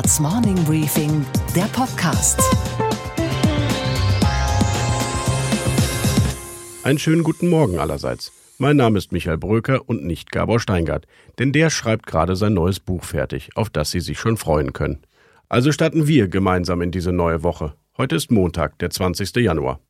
Handelsblatts 0.00 0.20
Morning 0.20 0.64
Briefing, 0.64 1.26
der 1.54 1.64
Podcast. 1.64 2.40
Einen 6.82 6.98
schönen 6.98 7.22
guten 7.22 7.50
Morgen 7.50 7.78
allerseits. 7.78 8.32
Mein 8.56 8.76
Name 8.76 8.96
ist 8.96 9.12
Michael 9.12 9.36
Bröker 9.36 9.86
und 9.86 10.04
nicht 10.04 10.32
Gabor 10.32 10.58
Steingart, 10.58 11.06
denn 11.38 11.52
der 11.52 11.68
schreibt 11.68 12.06
gerade 12.06 12.34
sein 12.34 12.54
neues 12.54 12.80
Buch 12.80 13.04
fertig, 13.04 13.50
auf 13.56 13.68
das 13.68 13.90
Sie 13.90 14.00
sich 14.00 14.18
schon 14.18 14.38
freuen 14.38 14.72
können. 14.72 15.02
Also 15.50 15.70
starten 15.70 16.06
wir 16.06 16.28
gemeinsam 16.28 16.80
in 16.80 16.92
diese 16.92 17.12
neue 17.12 17.42
Woche. 17.42 17.74
Heute 17.98 18.16
ist 18.16 18.30
Montag, 18.30 18.78
der 18.78 18.88
20. 18.88 19.36
Januar. 19.36 19.80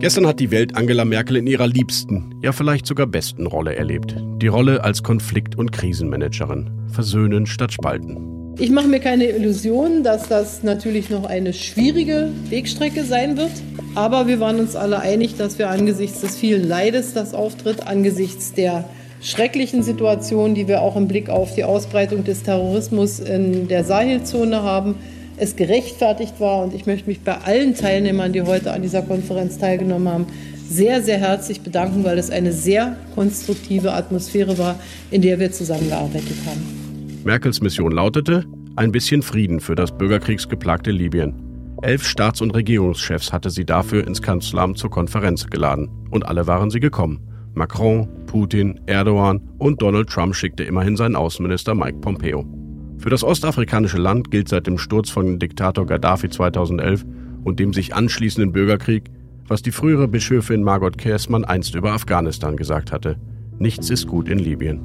Gestern 0.00 0.26
hat 0.26 0.40
die 0.40 0.50
Welt 0.50 0.78
Angela 0.78 1.04
Merkel 1.04 1.36
in 1.36 1.46
ihrer 1.46 1.66
liebsten, 1.66 2.34
ja 2.40 2.52
vielleicht 2.52 2.86
sogar 2.86 3.06
besten 3.06 3.46
Rolle 3.46 3.76
erlebt. 3.76 4.16
Die 4.40 4.46
Rolle 4.46 4.82
als 4.82 5.02
Konflikt- 5.02 5.58
und 5.58 5.72
Krisenmanagerin. 5.72 6.70
Versöhnen 6.90 7.44
statt 7.44 7.74
spalten. 7.74 8.54
Ich 8.58 8.70
mache 8.70 8.88
mir 8.88 9.00
keine 9.00 9.26
Illusionen, 9.26 10.02
dass 10.02 10.26
das 10.26 10.62
natürlich 10.62 11.10
noch 11.10 11.26
eine 11.26 11.52
schwierige 11.52 12.30
Wegstrecke 12.48 13.04
sein 13.04 13.36
wird. 13.36 13.50
Aber 13.94 14.26
wir 14.26 14.40
waren 14.40 14.58
uns 14.58 14.74
alle 14.74 15.00
einig, 15.00 15.36
dass 15.36 15.58
wir 15.58 15.68
angesichts 15.68 16.22
des 16.22 16.34
vielen 16.34 16.66
Leides, 16.66 17.12
das 17.12 17.34
auftritt, 17.34 17.86
angesichts 17.86 18.54
der 18.54 18.88
schrecklichen 19.20 19.82
Situation, 19.82 20.54
die 20.54 20.66
wir 20.66 20.80
auch 20.80 20.96
im 20.96 21.08
Blick 21.08 21.28
auf 21.28 21.54
die 21.54 21.64
Ausbreitung 21.64 22.24
des 22.24 22.42
Terrorismus 22.42 23.20
in 23.20 23.68
der 23.68 23.84
Sahelzone 23.84 24.62
haben, 24.62 24.94
es 25.40 25.56
gerechtfertigt 25.56 26.38
war. 26.38 26.62
Und 26.62 26.74
ich 26.74 26.86
möchte 26.86 27.08
mich 27.08 27.20
bei 27.20 27.38
allen 27.38 27.74
Teilnehmern, 27.74 28.32
die 28.32 28.42
heute 28.42 28.72
an 28.72 28.82
dieser 28.82 29.02
Konferenz 29.02 29.58
teilgenommen 29.58 30.08
haben, 30.08 30.26
sehr, 30.68 31.02
sehr 31.02 31.18
herzlich 31.18 31.62
bedanken, 31.62 32.04
weil 32.04 32.18
es 32.18 32.30
eine 32.30 32.52
sehr 32.52 32.96
konstruktive 33.14 33.92
Atmosphäre 33.92 34.56
war, 34.58 34.78
in 35.10 35.22
der 35.22 35.40
wir 35.40 35.50
zusammengearbeitet 35.50 36.36
haben. 36.46 37.22
Merkels 37.24 37.60
Mission 37.60 37.92
lautete, 37.92 38.44
ein 38.76 38.92
bisschen 38.92 39.22
Frieden 39.22 39.60
für 39.60 39.74
das 39.74 39.96
bürgerkriegsgeplagte 39.96 40.90
Libyen. 40.90 41.34
Elf 41.82 42.06
Staats- 42.06 42.40
und 42.40 42.54
Regierungschefs 42.54 43.32
hatte 43.32 43.50
sie 43.50 43.64
dafür 43.64 44.06
ins 44.06 44.22
Kanzleramt 44.22 44.78
zur 44.78 44.90
Konferenz 44.90 45.46
geladen. 45.46 45.88
Und 46.10 46.26
alle 46.26 46.46
waren 46.46 46.70
sie 46.70 46.80
gekommen. 46.80 47.20
Macron, 47.54 48.08
Putin, 48.26 48.80
Erdogan 48.86 49.40
und 49.58 49.82
Donald 49.82 50.08
Trump 50.08 50.36
schickte 50.36 50.62
immerhin 50.62 50.96
seinen 50.96 51.16
Außenminister 51.16 51.74
Mike 51.74 51.98
Pompeo. 52.00 52.59
Für 53.00 53.08
das 53.08 53.24
ostafrikanische 53.24 53.96
Land 53.96 54.30
gilt 54.30 54.50
seit 54.50 54.66
dem 54.66 54.76
Sturz 54.76 55.08
von 55.08 55.38
Diktator 55.38 55.86
Gaddafi 55.86 56.28
2011 56.28 57.06
und 57.42 57.58
dem 57.58 57.72
sich 57.72 57.94
anschließenden 57.94 58.52
Bürgerkrieg, 58.52 59.04
was 59.48 59.62
die 59.62 59.70
frühere 59.70 60.06
Bischöfin 60.06 60.62
Margot 60.62 60.98
Kersmann 60.98 61.46
einst 61.46 61.74
über 61.74 61.92
Afghanistan 61.92 62.58
gesagt 62.58 62.92
hatte. 62.92 63.16
Nichts 63.58 63.88
ist 63.88 64.06
gut 64.06 64.28
in 64.28 64.38
Libyen. 64.38 64.80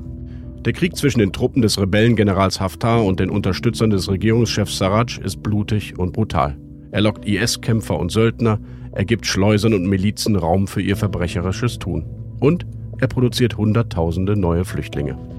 Der 0.63 0.71
Krieg 0.71 0.95
zwischen 0.95 1.19
den 1.19 1.33
Truppen 1.33 1.61
des 1.61 1.77
Rebellengenerals 1.77 2.61
Haftar 2.61 3.03
und 3.03 3.19
den 3.19 3.29
Unterstützern 3.29 3.89
des 3.89 4.09
Regierungschefs 4.09 4.77
Sarraj 4.77 5.19
ist 5.21 5.43
blutig 5.43 5.99
und 5.99 6.13
brutal. 6.13 6.57
Er 6.91 7.01
lockt 7.01 7.27
IS-Kämpfer 7.27 7.99
und 7.99 8.13
Söldner, 8.13 8.59
er 8.93 9.03
gibt 9.03 9.25
Schleusern 9.25 9.73
und 9.73 9.87
Milizen 9.87 10.37
Raum 10.37 10.67
für 10.67 10.81
ihr 10.81 10.95
verbrecherisches 10.95 11.79
Tun. 11.79 12.05
Und 12.39 12.65
er 12.97 13.07
produziert 13.07 13.57
Hunderttausende 13.57 14.37
neue 14.37 14.63
Flüchtlinge. 14.63 15.34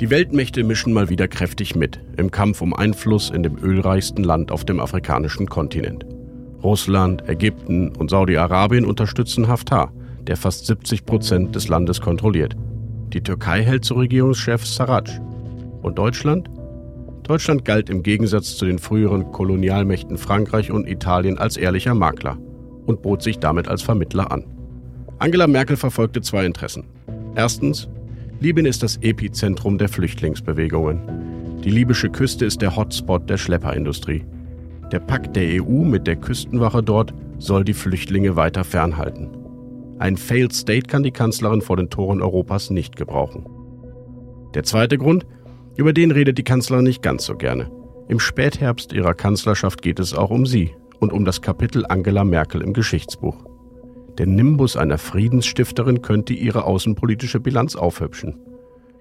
Die 0.00 0.08
Weltmächte 0.08 0.64
mischen 0.64 0.94
mal 0.94 1.10
wieder 1.10 1.28
kräftig 1.28 1.76
mit 1.76 2.00
im 2.16 2.30
Kampf 2.30 2.62
um 2.62 2.72
Einfluss 2.72 3.28
in 3.28 3.42
dem 3.42 3.58
ölreichsten 3.58 4.24
Land 4.24 4.50
auf 4.50 4.64
dem 4.64 4.80
afrikanischen 4.80 5.46
Kontinent. 5.46 6.06
Russland, 6.62 7.28
Ägypten 7.28 7.94
und 7.94 8.08
Saudi-Arabien 8.08 8.86
unterstützen 8.86 9.46
Haftar, 9.46 9.92
der 10.26 10.38
fast 10.38 10.64
70 10.64 11.04
Prozent 11.04 11.54
des 11.54 11.68
Landes 11.68 12.00
kontrolliert. 12.00 12.56
Die 13.12 13.20
Türkei 13.20 13.62
hält 13.62 13.84
zu 13.84 13.92
Regierungschef 13.92 14.64
Sarraj. 14.64 15.20
Und 15.82 15.98
Deutschland? 15.98 16.48
Deutschland 17.24 17.66
galt 17.66 17.90
im 17.90 18.02
Gegensatz 18.02 18.56
zu 18.56 18.64
den 18.64 18.78
früheren 18.78 19.30
Kolonialmächten 19.32 20.16
Frankreich 20.16 20.70
und 20.70 20.88
Italien 20.88 21.36
als 21.36 21.58
ehrlicher 21.58 21.94
Makler 21.94 22.38
und 22.86 23.02
bot 23.02 23.20
sich 23.20 23.38
damit 23.38 23.68
als 23.68 23.82
Vermittler 23.82 24.32
an. 24.32 24.46
Angela 25.18 25.46
Merkel 25.46 25.76
verfolgte 25.76 26.22
zwei 26.22 26.46
Interessen. 26.46 26.84
Erstens 27.34 27.90
Libyen 28.42 28.64
ist 28.64 28.82
das 28.82 28.96
Epizentrum 29.02 29.76
der 29.76 29.90
Flüchtlingsbewegungen. 29.90 31.60
Die 31.62 31.68
libysche 31.68 32.08
Küste 32.08 32.46
ist 32.46 32.62
der 32.62 32.74
Hotspot 32.74 33.28
der 33.28 33.36
Schlepperindustrie. 33.36 34.24
Der 34.90 34.98
Pakt 34.98 35.36
der 35.36 35.62
EU 35.62 35.84
mit 35.84 36.06
der 36.06 36.16
Küstenwache 36.16 36.82
dort 36.82 37.12
soll 37.38 37.64
die 37.64 37.74
Flüchtlinge 37.74 38.36
weiter 38.36 38.64
fernhalten. 38.64 39.28
Ein 39.98 40.16
Failed 40.16 40.54
State 40.54 40.86
kann 40.86 41.02
die 41.02 41.10
Kanzlerin 41.10 41.60
vor 41.60 41.76
den 41.76 41.90
Toren 41.90 42.22
Europas 42.22 42.70
nicht 42.70 42.96
gebrauchen. 42.96 43.44
Der 44.54 44.62
zweite 44.62 44.96
Grund, 44.96 45.26
über 45.76 45.92
den 45.92 46.10
redet 46.10 46.38
die 46.38 46.44
Kanzlerin 46.44 46.84
nicht 46.84 47.02
ganz 47.02 47.26
so 47.26 47.36
gerne. 47.36 47.70
Im 48.08 48.18
Spätherbst 48.18 48.94
ihrer 48.94 49.12
Kanzlerschaft 49.12 49.82
geht 49.82 50.00
es 50.00 50.14
auch 50.14 50.30
um 50.30 50.46
sie 50.46 50.70
und 50.98 51.12
um 51.12 51.26
das 51.26 51.42
Kapitel 51.42 51.84
Angela 51.86 52.24
Merkel 52.24 52.62
im 52.62 52.72
Geschichtsbuch. 52.72 53.49
Der 54.20 54.26
Nimbus 54.26 54.76
einer 54.76 54.98
Friedensstifterin 54.98 56.02
könnte 56.02 56.34
ihre 56.34 56.64
außenpolitische 56.64 57.40
Bilanz 57.40 57.74
aufhübschen. 57.74 58.38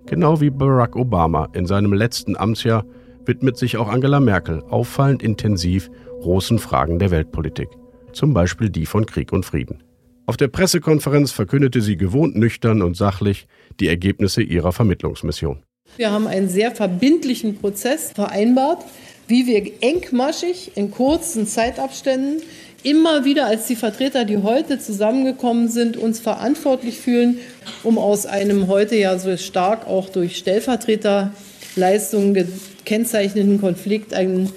Genau 0.06 0.40
wie 0.40 0.50
Barack 0.50 0.96
Obama 0.96 1.50
in 1.52 1.66
seinem 1.66 1.92
letzten 1.92 2.38
Amtsjahr 2.38 2.86
widmet 3.26 3.58
sich 3.58 3.76
auch 3.76 3.90
Angela 3.90 4.22
Merkel 4.22 4.64
auffallend 4.70 5.22
intensiv 5.22 5.92
großen 6.22 6.58
Fragen 6.58 7.00
der 7.00 7.12
Weltpolitik, 7.12 7.68
zum 8.14 8.34
Beispiel 8.34 8.70
die 8.70 8.86
von 8.86 9.06
Krieg 9.06 9.34
und 9.34 9.46
Frieden. 9.46 9.84
Auf 10.26 10.38
der 10.38 10.48
Pressekonferenz 10.48 11.32
verkündete 11.32 11.82
sie 11.82 11.98
gewohnt 11.98 12.38
nüchtern 12.38 12.82
und 12.82 12.96
sachlich 12.96 13.46
die 13.82 13.90
Ergebnisse 13.90 14.42
ihrer 14.42 14.72
Vermittlungsmission. 14.72 15.64
Wir 15.98 16.12
haben 16.12 16.28
einen 16.28 16.48
sehr 16.48 16.72
verbindlichen 16.72 17.58
Prozess 17.58 18.14
vereinbart, 18.14 18.86
wie 19.28 19.48
wir 19.48 19.70
engmaschig 19.82 20.72
in 20.76 20.92
kurzen 20.92 21.46
Zeitabständen 21.46 22.42
immer 22.84 23.26
wieder 23.26 23.46
als 23.46 23.68
die 23.68 23.76
Vertreter, 23.76 24.26
die 24.26 24.38
heute 24.38 24.80
zusammengekommen 24.80 25.68
sind, 25.70 25.98
uns 25.98 26.20
verantwortlich 26.20 26.98
fühlen, 26.98 27.40
um 27.84 27.98
aus 27.98 28.26
einem 28.26 28.68
heute 28.68 28.96
ja 28.96 29.18
so 29.20 29.36
stark 29.38 29.88
auch 29.88 30.10
durch 30.10 30.38
Stellvertreterleistungen 30.38 32.34
gekennzeichneten 32.34 33.60
Konflikt 33.60 34.14
einen 34.14 34.52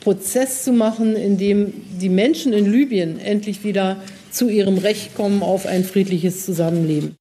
Prozess 0.00 0.64
zu 0.64 0.72
machen, 0.72 1.14
in 1.16 1.36
dem 1.38 1.72
die 2.00 2.08
Menschen 2.08 2.52
in 2.52 2.70
Libyen 2.70 3.18
endlich 3.20 3.64
wieder 3.64 3.96
zu 4.30 4.48
ihrem 4.48 4.78
Recht 4.78 5.14
kommen 5.14 5.42
auf 5.42 5.66
ein 5.66 5.84
friedliches 5.84 6.44
Zusammenleben. 6.44 7.16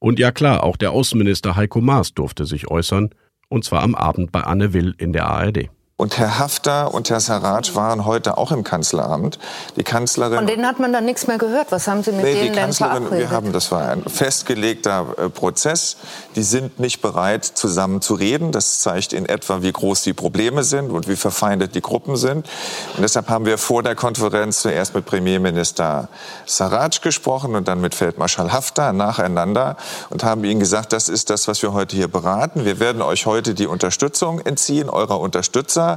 Und 0.00 0.18
ja 0.18 0.32
klar, 0.32 0.64
auch 0.64 0.76
der 0.76 0.90
Außenminister 0.90 1.54
Heiko 1.54 1.80
Maas 1.80 2.12
durfte 2.12 2.44
sich 2.44 2.68
äußern, 2.68 3.10
und 3.48 3.64
zwar 3.64 3.82
am 3.82 3.94
Abend 3.94 4.32
bei 4.32 4.40
Anne 4.40 4.72
Will 4.72 4.94
in 4.98 5.12
der 5.12 5.26
ARD. 5.26 5.68
Und 6.02 6.18
Herr 6.18 6.40
Hafter 6.40 6.92
und 6.92 7.10
Herr 7.10 7.20
Sarraj 7.20 7.76
waren 7.76 8.04
heute 8.04 8.36
auch 8.36 8.50
im 8.50 8.64
Kanzleramt. 8.64 9.38
Die 9.76 9.84
Kanzlerin. 9.84 10.34
Von 10.34 10.48
denen 10.48 10.66
hat 10.66 10.80
man 10.80 10.92
dann 10.92 11.04
nichts 11.04 11.28
mehr 11.28 11.38
gehört. 11.38 11.70
Was 11.70 11.86
haben 11.86 12.02
Sie 12.02 12.10
mit 12.10 12.24
nee, 12.24 12.34
denen 12.34 12.56
denn 12.56 12.72
verabredet? 12.72 13.20
Wir 13.20 13.30
haben, 13.30 13.52
das 13.52 13.70
war 13.70 13.88
ein 13.88 14.02
festgelegter 14.02 15.06
äh, 15.16 15.28
Prozess. 15.28 15.98
Die 16.34 16.42
sind 16.42 16.80
nicht 16.80 17.02
bereit, 17.02 17.44
zusammen 17.44 18.00
zu 18.00 18.14
reden. 18.14 18.50
Das 18.50 18.80
zeigt 18.80 19.12
in 19.12 19.26
etwa, 19.26 19.62
wie 19.62 19.70
groß 19.70 20.02
die 20.02 20.12
Probleme 20.12 20.64
sind 20.64 20.90
und 20.90 21.06
wie 21.06 21.14
verfeindet 21.14 21.76
die 21.76 21.82
Gruppen 21.82 22.16
sind. 22.16 22.48
Und 22.96 23.02
deshalb 23.02 23.28
haben 23.28 23.46
wir 23.46 23.56
vor 23.56 23.84
der 23.84 23.94
Konferenz 23.94 24.62
zuerst 24.62 24.96
mit 24.96 25.06
Premierminister 25.06 26.08
Sarraj 26.46 27.00
gesprochen 27.00 27.54
und 27.54 27.68
dann 27.68 27.80
mit 27.80 27.94
Feldmarschall 27.94 28.52
Hafter 28.52 28.92
nacheinander 28.92 29.76
und 30.10 30.24
haben 30.24 30.42
ihnen 30.42 30.58
gesagt, 30.58 30.92
das 30.92 31.08
ist 31.08 31.30
das, 31.30 31.46
was 31.46 31.62
wir 31.62 31.72
heute 31.72 31.94
hier 31.94 32.08
beraten. 32.08 32.64
Wir 32.64 32.80
werden 32.80 33.02
euch 33.02 33.26
heute 33.26 33.54
die 33.54 33.68
Unterstützung 33.68 34.40
entziehen, 34.40 34.90
eurer 34.90 35.20
Unterstützer 35.20 35.91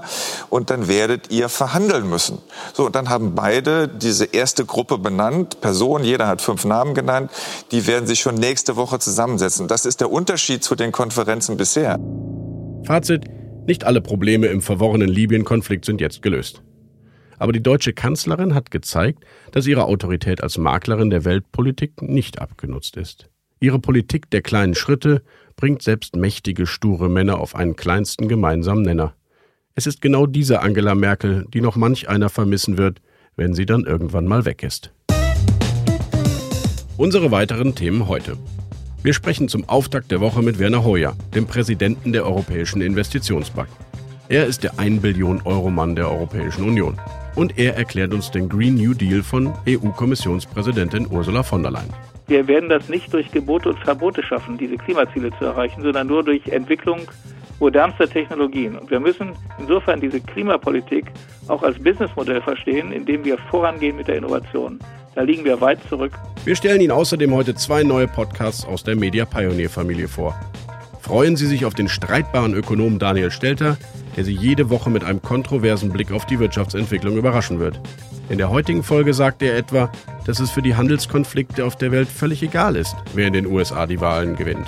und 0.50 0.70
dann 0.70 0.88
werdet 0.88 1.32
ihr 1.32 1.50
verhandeln 1.50 2.10
müssen. 2.10 2.40
So, 2.74 2.86
und 2.86 2.96
dann 2.96 3.10
haben 3.10 3.36
beide 3.36 3.88
diese 3.88 4.26
erste 4.26 4.66
Gruppe 4.66 4.98
benannt, 4.98 5.62
Personen, 5.62 6.04
jeder 6.04 6.28
hat 6.28 6.42
fünf 6.42 6.66
Namen 6.66 6.94
genannt, 6.94 7.32
die 7.72 7.88
werden 7.88 8.08
sich 8.08 8.20
schon 8.20 8.36
nächste 8.36 8.76
Woche 8.76 9.00
zusammensetzen. 9.00 9.68
Das 9.68 9.86
ist 9.86 10.02
der 10.02 10.12
Unterschied 10.12 10.64
zu 10.64 10.76
den 10.76 10.92
Konferenzen 10.92 11.58
bisher. 11.58 12.00
Fazit, 12.86 13.26
nicht 13.68 13.84
alle 13.84 14.02
Probleme 14.02 14.48
im 14.48 14.62
verworrenen 14.62 15.10
Libyen-Konflikt 15.10 15.86
sind 15.86 16.00
jetzt 16.00 16.22
gelöst. 16.22 16.62
Aber 17.38 17.52
die 17.52 17.64
deutsche 17.64 17.94
Kanzlerin 17.94 18.54
hat 18.54 18.72
gezeigt, 18.72 19.26
dass 19.52 19.68
ihre 19.68 19.86
Autorität 19.86 20.42
als 20.42 20.58
Maklerin 20.58 21.10
der 21.10 21.26
Weltpolitik 21.26 22.02
nicht 22.02 22.40
abgenutzt 22.40 22.96
ist. 22.96 23.30
Ihre 23.60 23.80
Politik 23.80 24.30
der 24.30 24.42
kleinen 24.42 24.76
Schritte 24.76 25.24
bringt 25.56 25.82
selbst 25.82 26.16
mächtige, 26.16 26.68
sture 26.68 27.10
Männer 27.10 27.40
auf 27.40 27.56
einen 27.56 27.76
kleinsten 27.76 28.28
gemeinsamen 28.28 28.84
Nenner. 28.84 29.16
Es 29.78 29.88
ist 29.88 30.02
genau 30.02 30.26
diese 30.26 30.62
Angela 30.62 30.96
Merkel, 30.96 31.46
die 31.54 31.60
noch 31.60 31.76
manch 31.76 32.08
einer 32.08 32.30
vermissen 32.30 32.78
wird, 32.78 33.02
wenn 33.36 33.54
sie 33.54 33.66
dann 33.66 33.84
irgendwann 33.84 34.26
mal 34.26 34.46
weg 34.46 34.64
ist. 34.64 34.94
Unsere 36.96 37.30
weiteren 37.32 37.76
Themen 37.76 38.08
heute. 38.08 38.38
Wir 39.04 39.14
sprechen 39.14 39.50
zum 39.50 39.68
Auftakt 39.68 40.12
der 40.12 40.22
Woche 40.22 40.42
mit 40.42 40.60
Werner 40.60 40.86
Hoyer, 40.86 41.14
dem 41.36 41.46
Präsidenten 41.46 42.14
der 42.14 42.26
Europäischen 42.26 42.80
Investitionsbank. 42.80 43.68
Er 44.30 44.46
ist 44.46 44.64
der 44.64 44.80
1 44.80 45.02
Billion 45.02 45.42
Euro 45.44 45.70
Mann 45.70 45.98
der 45.98 46.10
Europäischen 46.10 46.64
Union. 46.64 46.98
Und 47.36 47.60
er 47.60 47.76
erklärt 47.76 48.14
uns 48.14 48.32
den 48.32 48.48
Green 48.48 48.76
New 48.76 48.94
Deal 48.94 49.24
von 49.24 49.52
EU-Kommissionspräsidentin 49.68 51.06
Ursula 51.12 51.44
von 51.44 51.64
der 51.64 51.74
Leyen. 51.74 51.94
Wir 52.28 52.48
werden 52.48 52.70
das 52.70 52.88
nicht 52.88 53.14
durch 53.14 53.30
Gebote 53.30 53.72
und 53.72 53.80
Verbote 53.80 54.24
schaffen, 54.24 54.58
diese 54.58 54.78
Klimaziele 54.78 55.32
zu 55.38 55.44
erreichen, 55.44 55.82
sondern 55.84 56.08
nur 56.08 56.24
durch 56.24 56.48
Entwicklung 56.48 57.02
modernster 57.60 58.10
Technologien. 58.10 58.78
Und 58.78 58.90
wir 58.92 59.00
müssen 59.00 59.34
insofern 59.60 60.00
diese 60.02 60.20
Klimapolitik 60.20 61.06
auch 61.48 61.64
als 61.64 61.78
Businessmodell 61.78 62.42
verstehen, 62.42 62.92
indem 62.92 63.24
wir 63.24 63.38
vorangehen 63.50 63.98
mit 63.98 64.08
der 64.08 64.18
Innovation. 64.18 64.80
Da 65.16 65.22
liegen 65.22 65.46
wir 65.46 65.62
weit 65.62 65.80
zurück. 65.88 66.12
Wir 66.44 66.56
stellen 66.56 66.82
Ihnen 66.82 66.92
außerdem 66.92 67.34
heute 67.34 67.56
zwei 67.56 67.84
neue 67.84 68.08
Podcasts 68.08 68.66
aus 68.66 68.84
der 68.84 68.96
Media 68.96 69.26
Pioneer 69.26 69.70
Familie 69.70 70.08
vor. 70.08 70.36
Freuen 71.00 71.38
Sie 71.38 71.46
sich 71.46 71.66
auf 71.66 71.74
den 71.74 71.88
streitbaren 71.88 72.54
Ökonomen 72.54 73.00
Daniel 73.00 73.32
Stelter, 73.32 73.78
der 74.18 74.26
Sie 74.26 74.34
jede 74.34 74.70
Woche 74.70 74.90
mit 74.90 75.04
einem 75.04 75.22
kontroversen 75.22 75.92
Blick 75.92 76.12
auf 76.12 76.26
die 76.26 76.40
Wirtschaftsentwicklung 76.40 77.16
überraschen 77.16 77.60
wird. 77.60 77.80
In 78.28 78.40
der 78.40 78.50
heutigen 78.50 78.82
Folge 78.82 79.14
sagt 79.14 79.44
er 79.44 79.56
etwa, 79.56 79.92
dass 80.26 80.40
es 80.40 80.50
für 80.50 80.64
die 80.64 80.76
Handelskonflikte 80.76 81.64
auf 81.64 81.76
der 81.76 81.92
Welt 81.92 82.08
völlig 82.08 82.42
egal 82.42 82.76
ist, 82.76 82.96
wer 83.14 83.28
in 83.28 83.34
den 83.34 83.46
USA 83.46 83.86
die 83.86 84.02
Wahlen 84.02 84.36
gewinnt. 84.36 84.68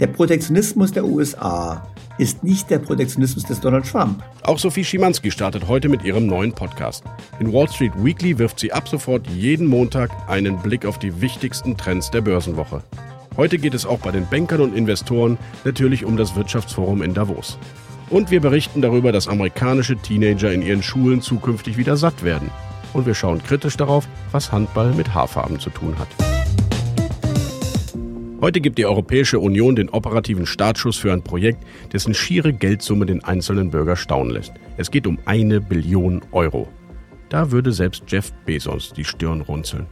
Der 0.00 0.08
Protektionismus 0.08 0.92
der 0.92 1.04
USA 1.04 1.86
ist 2.18 2.44
nicht 2.44 2.68
der 2.68 2.80
Protektionismus 2.80 3.44
des 3.44 3.60
Donald 3.60 3.90
Trump. 3.90 4.22
Auch 4.42 4.58
Sophie 4.58 4.84
Schimanski 4.84 5.30
startet 5.30 5.68
heute 5.68 5.88
mit 5.88 6.02
ihrem 6.02 6.26
neuen 6.26 6.52
Podcast. 6.52 7.04
In 7.40 7.52
Wall 7.52 7.68
Street 7.68 7.92
Weekly 7.96 8.38
wirft 8.38 8.58
sie 8.58 8.72
ab 8.72 8.88
sofort 8.88 9.26
jeden 9.28 9.66
Montag 9.66 10.10
einen 10.28 10.58
Blick 10.58 10.84
auf 10.84 10.98
die 10.98 11.20
wichtigsten 11.20 11.76
Trends 11.76 12.10
der 12.10 12.20
Börsenwoche. 12.20 12.82
Heute 13.36 13.58
geht 13.58 13.74
es 13.74 13.86
auch 13.86 14.00
bei 14.00 14.10
den 14.10 14.26
Bankern 14.28 14.60
und 14.60 14.76
Investoren 14.76 15.38
natürlich 15.64 16.04
um 16.04 16.16
das 16.16 16.34
Wirtschaftsforum 16.34 17.02
in 17.02 17.14
Davos. 17.14 17.56
Und 18.10 18.30
wir 18.30 18.40
berichten 18.40 18.82
darüber, 18.82 19.12
dass 19.12 19.28
amerikanische 19.28 19.96
Teenager 19.96 20.52
in 20.52 20.62
ihren 20.62 20.82
Schulen 20.82 21.22
zukünftig 21.22 21.76
wieder 21.76 21.96
satt 21.96 22.24
werden. 22.24 22.50
Und 22.94 23.06
wir 23.06 23.14
schauen 23.14 23.42
kritisch 23.42 23.76
darauf, 23.76 24.08
was 24.32 24.50
Handball 24.50 24.92
mit 24.94 25.14
Haarfarben 25.14 25.60
zu 25.60 25.70
tun 25.70 25.96
hat. 25.98 26.27
Heute 28.40 28.60
gibt 28.60 28.78
die 28.78 28.86
Europäische 28.86 29.40
Union 29.40 29.74
den 29.74 29.88
operativen 29.88 30.46
Startschuss 30.46 30.96
für 30.96 31.12
ein 31.12 31.24
Projekt, 31.24 31.64
dessen 31.92 32.14
schiere 32.14 32.52
Geldsumme 32.52 33.04
den 33.04 33.24
einzelnen 33.24 33.72
Bürger 33.72 33.96
staunen 33.96 34.32
lässt. 34.32 34.52
Es 34.76 34.92
geht 34.92 35.08
um 35.08 35.18
eine 35.24 35.60
Billion 35.60 36.22
Euro. 36.30 36.68
Da 37.30 37.50
würde 37.50 37.72
selbst 37.72 38.04
Jeff 38.06 38.32
Bezos 38.46 38.92
die 38.92 39.04
Stirn 39.04 39.40
runzeln. 39.40 39.86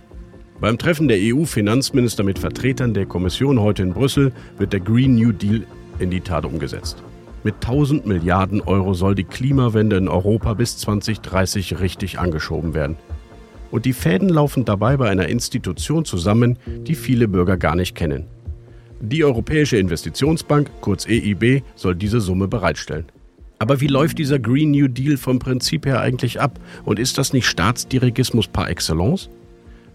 Beim 0.61 0.79
Treffen 0.79 1.09
der 1.09 1.19
EU-Finanzminister 1.21 2.23
mit 2.23 2.39
Vertretern 2.39 2.95
der 2.95 3.07
Kommission 3.07 3.59
heute 3.59 3.83
in 3.83 3.93
Brüssel 3.93 4.33
wird 4.59 4.73
der 4.73 4.81
Green 4.81 5.17
New 5.17 5.33
Deal 5.33 5.67
in 5.99 6.11
die 6.11 6.21
Tat 6.21 6.45
umgesetzt. 6.45 7.03
Mit 7.43 7.57
1000 7.57 8.07
Milliarden 8.07 8.61
Euro 8.61 8.95
soll 8.95 9.17
die 9.17 9.25
Klimawende 9.25 9.97
in 9.97 10.07
Europa 10.07 10.55
bis 10.55 10.79
2030 10.79 11.81
richtig 11.81 12.21
angeschoben 12.21 12.75
werden. 12.75 12.97
Und 13.73 13.87
die 13.87 13.93
Fäden 13.93 14.29
laufen 14.29 14.65
dabei 14.65 14.97
bei 14.97 15.11
einer 15.11 15.29
Institution 15.29 16.05
zusammen, 16.05 16.61
die 16.67 16.95
viele 16.95 17.27
Bürger 17.27 17.57
gar 17.57 17.75
nicht 17.75 17.97
kennen. 17.97 18.27
Die 19.01 19.25
Europäische 19.25 19.77
Investitionsbank, 19.77 20.71
kurz 20.81 21.07
EIB, 21.07 21.63
soll 21.75 21.95
diese 21.95 22.21
Summe 22.21 22.49
bereitstellen. 22.49 23.07
Aber 23.59 23.81
wie 23.81 23.89
läuft 23.89 24.19
dieser 24.19 24.39
Green 24.39 24.71
New 24.71 24.89
Deal 24.89 25.19
vom 25.19 25.39
Prinzip 25.39 25.85
her 25.85 26.01
eigentlich 26.01 26.41
ab? 26.41 26.59
Und 26.85 26.99
ist 26.99 27.19
das 27.19 27.33
nicht 27.33 27.47
Staatsdirigismus 27.47 28.49
par 28.49 28.71
excellence? 28.71 29.29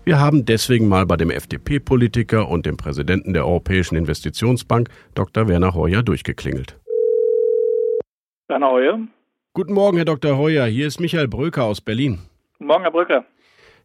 Wir 0.04 0.20
haben 0.20 0.46
deswegen 0.46 0.88
mal 0.88 1.06
bei 1.06 1.18
dem 1.18 1.32
FDP-Politiker 1.32 2.48
und 2.48 2.66
dem 2.66 2.78
Präsidenten 2.78 3.34
der 3.34 3.46
Europäischen 3.46 3.96
Investitionsbank, 3.96 4.90
Dr. 5.16 5.48
Werner 5.48 5.74
Heuer, 5.74 6.04
durchgeklingelt. 6.04 6.80
Werner 8.48 8.72
Heuer. 8.72 9.00
Guten 9.54 9.74
Morgen, 9.74 9.98
Herr 9.98 10.06
Dr. 10.06 10.38
Heuer. 10.38 10.66
Hier 10.66 10.88
ist 10.88 11.00
Michael 11.00 11.28
Bröker 11.28 11.64
aus 11.64 11.82
Berlin. 11.82 12.20
Guten 12.58 12.68
Morgen, 12.68 12.84
Herr 12.84 12.92
Bröker. 12.92 13.26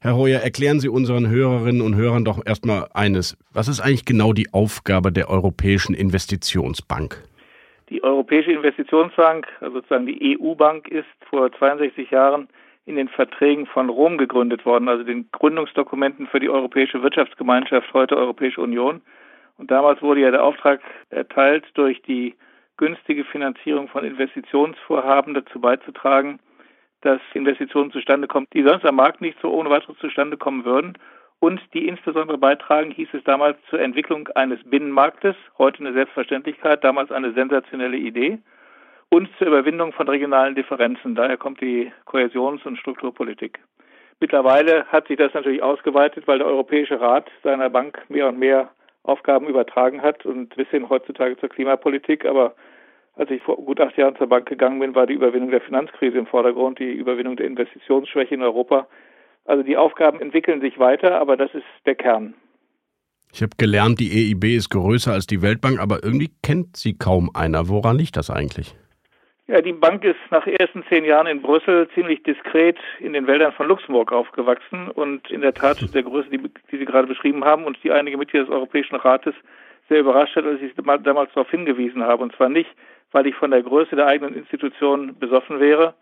Herr 0.00 0.16
Hoyer, 0.16 0.40
erklären 0.40 0.78
Sie 0.78 0.88
unseren 0.88 1.28
Hörerinnen 1.28 1.80
und 1.80 1.96
Hörern 1.96 2.24
doch 2.24 2.44
erstmal 2.44 2.86
eines. 2.92 3.36
Was 3.52 3.66
ist 3.66 3.80
eigentlich 3.80 4.04
genau 4.04 4.32
die 4.32 4.48
Aufgabe 4.52 5.10
der 5.10 5.30
Europäischen 5.30 5.94
Investitionsbank? 5.94 7.22
Die 7.88 8.04
Europäische 8.04 8.52
Investitionsbank, 8.52 9.46
also 9.60 9.76
sozusagen 9.76 10.06
die 10.06 10.38
EU-Bank, 10.38 10.88
ist 10.88 11.06
vor 11.30 11.50
62 11.50 12.10
Jahren 12.10 12.48
in 12.84 12.96
den 12.96 13.08
Verträgen 13.08 13.66
von 13.66 13.88
Rom 13.88 14.18
gegründet 14.18 14.66
worden, 14.66 14.88
also 14.88 15.02
den 15.02 15.28
Gründungsdokumenten 15.32 16.26
für 16.26 16.40
die 16.40 16.50
Europäische 16.50 17.02
Wirtschaftsgemeinschaft, 17.02 17.92
heute 17.94 18.16
Europäische 18.16 18.60
Union. 18.60 19.00
Und 19.56 19.70
damals 19.70 20.02
wurde 20.02 20.20
ja 20.20 20.30
der 20.30 20.44
Auftrag 20.44 20.80
erteilt, 21.10 21.64
durch 21.74 22.02
die 22.02 22.34
günstige 22.76 23.24
Finanzierung 23.24 23.88
von 23.88 24.04
Investitionsvorhaben 24.04 25.32
dazu 25.32 25.58
beizutragen, 25.58 26.38
dass 27.06 27.20
Investitionen 27.34 27.92
zustande 27.92 28.26
kommen, 28.26 28.48
die 28.52 28.64
sonst 28.64 28.84
am 28.84 28.96
Markt 28.96 29.20
nicht 29.20 29.38
so 29.40 29.52
ohne 29.52 29.70
weiteres 29.70 29.96
zustande 29.98 30.36
kommen 30.36 30.64
würden 30.64 30.98
und 31.38 31.60
die 31.72 31.86
insbesondere 31.86 32.36
beitragen, 32.36 32.90
hieß 32.90 33.08
es 33.12 33.22
damals, 33.24 33.56
zur 33.70 33.80
Entwicklung 33.80 34.28
eines 34.34 34.58
Binnenmarktes, 34.64 35.36
heute 35.56 35.78
eine 35.80 35.92
Selbstverständlichkeit, 35.92 36.82
damals 36.82 37.12
eine 37.12 37.32
sensationelle 37.32 37.96
Idee, 37.96 38.38
und 39.08 39.28
zur 39.38 39.46
Überwindung 39.46 39.92
von 39.92 40.08
regionalen 40.08 40.56
Differenzen. 40.56 41.14
Daher 41.14 41.36
kommt 41.36 41.60
die 41.60 41.92
Kohäsions- 42.06 42.66
und 42.66 42.76
Strukturpolitik. 42.76 43.60
Mittlerweile 44.18 44.84
hat 44.86 45.06
sich 45.06 45.16
das 45.16 45.32
natürlich 45.32 45.62
ausgeweitet, 45.62 46.26
weil 46.26 46.38
der 46.38 46.48
Europäische 46.48 47.00
Rat 47.00 47.30
seiner 47.44 47.70
Bank 47.70 48.02
mehr 48.08 48.26
und 48.28 48.38
mehr 48.38 48.70
Aufgaben 49.04 49.46
übertragen 49.46 50.02
hat 50.02 50.26
und 50.26 50.56
bis 50.56 50.66
hin 50.70 50.88
heutzutage 50.88 51.36
zur 51.36 51.50
Klimapolitik. 51.50 52.24
Aber 52.24 52.56
als 53.16 53.30
ich 53.30 53.42
vor 53.42 53.56
gut 53.56 53.80
acht 53.80 53.96
Jahren 53.96 54.16
zur 54.16 54.28
Bank 54.28 54.46
gegangen 54.46 54.78
bin, 54.78 54.94
war 54.94 55.06
die 55.06 55.14
Überwindung 55.14 55.50
der 55.50 55.62
Finanzkrise 55.62 56.18
im 56.18 56.26
Vordergrund, 56.26 56.78
die 56.78 56.92
Überwindung 56.92 57.36
der 57.36 57.46
Investitionsschwäche 57.46 58.34
in 58.34 58.42
Europa. 58.42 58.86
Also 59.46 59.62
die 59.62 59.76
Aufgaben 59.76 60.20
entwickeln 60.20 60.60
sich 60.60 60.78
weiter, 60.78 61.20
aber 61.20 61.36
das 61.36 61.52
ist 61.54 61.64
der 61.86 61.94
Kern. 61.94 62.34
Ich 63.32 63.42
habe 63.42 63.52
gelernt, 63.58 64.00
die 64.00 64.30
EIB 64.30 64.44
ist 64.56 64.70
größer 64.70 65.12
als 65.12 65.26
die 65.26 65.42
Weltbank, 65.42 65.80
aber 65.80 66.02
irgendwie 66.02 66.30
kennt 66.42 66.76
sie 66.76 66.96
kaum 66.96 67.30
einer. 67.34 67.68
Woran 67.68 67.96
liegt 67.96 68.16
das 68.16 68.30
eigentlich? 68.30 68.74
Ja, 69.48 69.60
die 69.60 69.72
Bank 69.72 70.04
ist 70.04 70.18
nach 70.30 70.46
ersten 70.46 70.84
zehn 70.88 71.04
Jahren 71.04 71.28
in 71.28 71.40
Brüssel 71.40 71.88
ziemlich 71.94 72.22
diskret 72.24 72.78
in 72.98 73.12
den 73.12 73.26
Wäldern 73.26 73.52
von 73.52 73.68
Luxemburg 73.68 74.12
aufgewachsen 74.12 74.88
und 74.90 75.30
in 75.30 75.40
der 75.40 75.54
Tat 75.54 75.94
der 75.94 76.02
Größe, 76.02 76.30
die, 76.30 76.38
die 76.38 76.78
Sie 76.78 76.84
gerade 76.84 77.06
beschrieben 77.06 77.44
haben 77.44 77.64
und 77.64 77.78
die 77.84 77.92
einige 77.92 78.16
Mitglieder 78.16 78.46
des 78.46 78.52
Europäischen 78.52 78.96
Rates 78.96 79.34
sehr 79.88 80.00
überrascht 80.00 80.34
hat, 80.34 80.44
als 80.44 80.60
ich 80.60 80.72
damals 80.74 81.32
darauf 81.32 81.50
hingewiesen 81.50 82.02
habe. 82.02 82.24
Und 82.24 82.34
zwar 82.34 82.48
nicht, 82.48 82.70
weil 83.12 83.26
ich 83.26 83.34
von 83.34 83.50
der 83.50 83.62
Größe 83.62 83.96
der 83.96 84.06
eigenen 84.06 84.34
Institution 84.34 85.18
besoffen 85.18 85.60
wäre, 85.60 85.94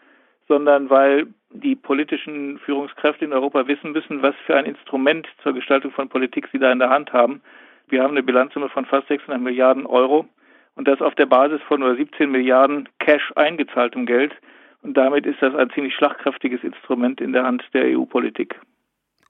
sondern 0.48 0.90
weil 0.90 1.26
die 1.50 1.76
politischen 1.76 2.58
Führungskräfte 2.58 3.24
in 3.24 3.32
Europa 3.32 3.66
wissen 3.66 3.92
müssen, 3.92 4.22
was 4.22 4.34
für 4.46 4.56
ein 4.56 4.66
Instrument 4.66 5.26
zur 5.42 5.54
Gestaltung 5.54 5.92
von 5.92 6.08
Politik 6.08 6.48
sie 6.52 6.58
da 6.58 6.72
in 6.72 6.80
der 6.80 6.90
Hand 6.90 7.12
haben. 7.12 7.40
Wir 7.88 8.02
haben 8.02 8.12
eine 8.12 8.22
Bilanzsumme 8.22 8.68
von 8.68 8.84
fast 8.84 9.08
600 9.08 9.40
Milliarden 9.40 9.86
Euro 9.86 10.26
und 10.74 10.88
das 10.88 11.00
auf 11.00 11.14
der 11.14 11.26
Basis 11.26 11.60
von 11.62 11.80
nur 11.80 11.96
17 11.96 12.30
Milliarden 12.30 12.88
Cash 12.98 13.32
eingezahltem 13.36 14.06
Geld. 14.06 14.34
Und 14.82 14.96
damit 14.96 15.24
ist 15.24 15.40
das 15.40 15.54
ein 15.54 15.70
ziemlich 15.70 15.94
schlagkräftiges 15.94 16.62
Instrument 16.62 17.20
in 17.20 17.32
der 17.32 17.44
Hand 17.44 17.64
der 17.72 17.84
EU-Politik. 17.84 18.58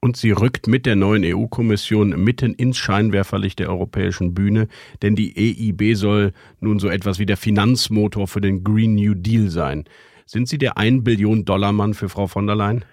Und 0.05 0.19
sie 0.19 0.33
rückt 0.33 0.67
mit 0.67 0.85
der 0.85 0.97
neuen 0.97 1.25
EU-Kommission 1.25 2.11
mitten 2.23 2.53
ins 2.53 2.77
Scheinwerferlicht 2.77 3.59
der 3.59 3.71
europäischen 3.71 4.35
Bühne, 4.35 4.69
denn 5.03 5.15
die 5.15 5.33
EIB 5.35 5.97
soll 5.97 6.33
nun 6.61 6.79
so 6.79 6.91
etwas 6.91 7.19
wie 7.19 7.25
der 7.25 7.39
Finanzmotor 7.39 8.27
für 8.27 8.43
den 8.43 8.63
Green 8.63 8.97
New 8.97 9.15
Deal 9.15 9.49
sein. 9.49 9.87
Sind 10.27 10.47
Sie 10.47 10.59
der 10.59 10.77
1 10.77 11.05
Billion 11.05 11.47
Dollar 11.47 11.73
Mann 11.73 11.95
für 11.95 12.11
Frau 12.11 12.27
von 12.27 12.47
der 12.47 12.55
Leyen? 12.55 12.85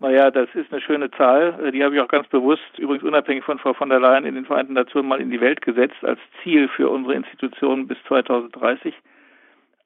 Naja, 0.00 0.28
das 0.32 0.48
ist 0.54 0.72
eine 0.72 0.80
schöne 0.80 1.08
Zahl. 1.12 1.70
Die 1.70 1.84
habe 1.84 1.94
ich 1.94 2.00
auch 2.00 2.08
ganz 2.08 2.26
bewusst, 2.26 2.76
übrigens 2.78 3.04
unabhängig 3.04 3.44
von 3.44 3.60
Frau 3.60 3.72
von 3.72 3.88
der 3.88 4.00
Leyen, 4.00 4.24
in 4.24 4.34
den 4.34 4.44
Vereinten 4.44 4.72
Nationen 4.72 5.08
mal 5.08 5.20
in 5.20 5.30
die 5.30 5.40
Welt 5.40 5.62
gesetzt 5.62 6.02
als 6.02 6.18
Ziel 6.42 6.66
für 6.66 6.88
unsere 6.90 7.14
Institutionen 7.14 7.86
bis 7.86 7.98
2030. 8.08 8.92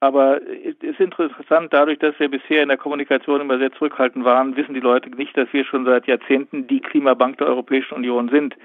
Aber 0.01 0.41
es 0.41 0.75
ist 0.81 0.99
interessant, 0.99 1.71
dadurch, 1.71 1.99
dass 1.99 2.19
wir 2.19 2.27
bisher 2.27 2.63
in 2.63 2.69
der 2.69 2.77
Kommunikation 2.77 3.39
immer 3.39 3.59
sehr 3.59 3.71
zurückhaltend 3.71 4.25
waren, 4.25 4.55
wissen 4.55 4.73
die 4.73 4.79
Leute 4.79 5.11
nicht, 5.11 5.37
dass 5.37 5.53
wir 5.53 5.63
schon 5.63 5.85
seit 5.85 6.07
Jahrzehnten 6.07 6.65
die 6.65 6.79
Klimabank 6.79 7.37
der 7.37 7.45
Europäischen 7.45 7.93
Union 7.93 8.27
sind. 8.29 8.55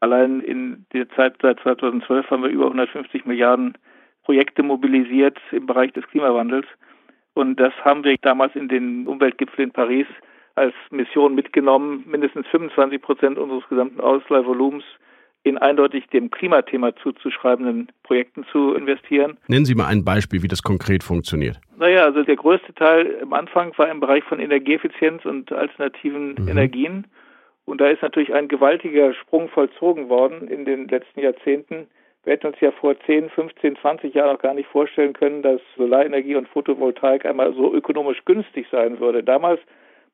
Allein 0.00 0.40
in 0.40 0.84
der 0.92 1.08
Zeit 1.10 1.36
seit 1.40 1.60
2012 1.60 2.28
haben 2.28 2.42
wir 2.42 2.50
über 2.50 2.64
150 2.64 3.24
Milliarden 3.26 3.78
Projekte 4.24 4.64
mobilisiert 4.64 5.38
im 5.52 5.66
Bereich 5.66 5.92
des 5.92 6.04
Klimawandels. 6.08 6.66
Und 7.34 7.60
das 7.60 7.72
haben 7.84 8.02
wir 8.02 8.16
damals 8.20 8.56
in 8.56 8.66
den 8.68 9.06
Umweltgipfel 9.06 9.64
in 9.64 9.70
Paris 9.70 10.08
als 10.56 10.74
Mission 10.90 11.36
mitgenommen, 11.36 12.02
mindestens 12.08 12.48
25 12.48 13.00
Prozent 13.00 13.38
unseres 13.38 13.68
gesamten 13.68 14.00
Ausleihvolumens 14.00 14.84
in 15.44 15.58
eindeutig 15.58 16.06
dem 16.08 16.30
Klimathema 16.30 16.94
zuzuschreibenden 16.96 17.88
Projekten 18.04 18.44
zu 18.52 18.74
investieren. 18.74 19.38
Nennen 19.48 19.64
Sie 19.64 19.74
mal 19.74 19.86
ein 19.86 20.04
Beispiel, 20.04 20.42
wie 20.42 20.48
das 20.48 20.62
konkret 20.62 21.02
funktioniert. 21.02 21.60
Naja, 21.78 22.04
also 22.04 22.22
der 22.22 22.36
größte 22.36 22.74
Teil 22.74 23.18
am 23.22 23.32
Anfang 23.32 23.76
war 23.76 23.90
im 23.90 24.00
Bereich 24.00 24.22
von 24.24 24.38
Energieeffizienz 24.38 25.24
und 25.24 25.50
alternativen 25.50 26.36
mhm. 26.38 26.48
Energien. 26.48 27.06
Und 27.64 27.80
da 27.80 27.88
ist 27.88 28.02
natürlich 28.02 28.32
ein 28.32 28.48
gewaltiger 28.48 29.14
Sprung 29.14 29.48
vollzogen 29.48 30.08
worden 30.08 30.48
in 30.48 30.64
den 30.64 30.88
letzten 30.88 31.20
Jahrzehnten. 31.20 31.86
Wir 32.24 32.34
hätten 32.34 32.48
uns 32.48 32.60
ja 32.60 32.70
vor 32.70 32.94
10, 33.06 33.30
15, 33.30 33.76
20 33.76 34.14
Jahren 34.14 34.36
auch 34.36 34.40
gar 34.40 34.54
nicht 34.54 34.68
vorstellen 34.68 35.12
können, 35.12 35.42
dass 35.42 35.60
Solarenergie 35.76 36.36
und 36.36 36.48
Photovoltaik 36.48 37.26
einmal 37.26 37.52
so 37.54 37.74
ökonomisch 37.74 38.24
günstig 38.24 38.66
sein 38.70 39.00
würde. 39.00 39.24
Damals 39.24 39.60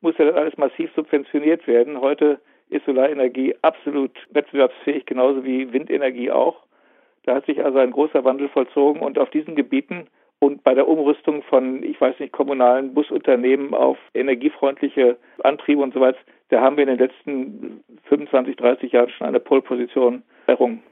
musste 0.01 0.25
das 0.25 0.35
alles 0.35 0.57
massiv 0.57 0.91
subventioniert 0.95 1.67
werden. 1.67 2.01
Heute 2.01 2.41
ist 2.71 2.85
Solarenergie 2.87 3.55
absolut 3.63 4.13
wettbewerbsfähig, 4.31 5.07
genauso 5.07 5.45
wie 5.45 5.73
Windenergie 5.73 6.31
auch. 6.31 6.63
Da 7.25 7.35
hat 7.35 7.47
sich 7.47 7.65
also 7.65 7.79
ein 7.79 7.91
großer 7.91 8.25
Wandel 8.25 8.49
vollzogen 8.49 9.03
und 9.03 9.19
auf 9.19 9.31
diesen 9.31 9.57
Gebieten 9.57 10.09
Und 10.41 10.63
bei 10.63 10.75
der 10.75 10.87
Umrüstung 10.87 11.43
von, 11.43 11.83
ich 11.83 12.01
weiß 12.01 12.19
nicht, 12.21 12.33
kommunalen 12.33 12.95
Busunternehmen 12.95 13.75
auf 13.75 13.99
energiefreundliche 14.15 15.17
Antriebe 15.43 15.83
und 15.83 15.95
so 15.95 16.01
weiter, 16.01 16.19
da 16.51 16.61
haben 16.61 16.77
wir 16.77 16.85
in 16.85 16.97
den 16.97 16.99
letzten 16.99 17.85
25, 18.05 18.57
30 18.57 18.93
Jahren 18.93 19.11
schon 19.11 19.27
eine 19.27 19.41
Pole-Position 19.41 20.23
errungen. 20.47 20.83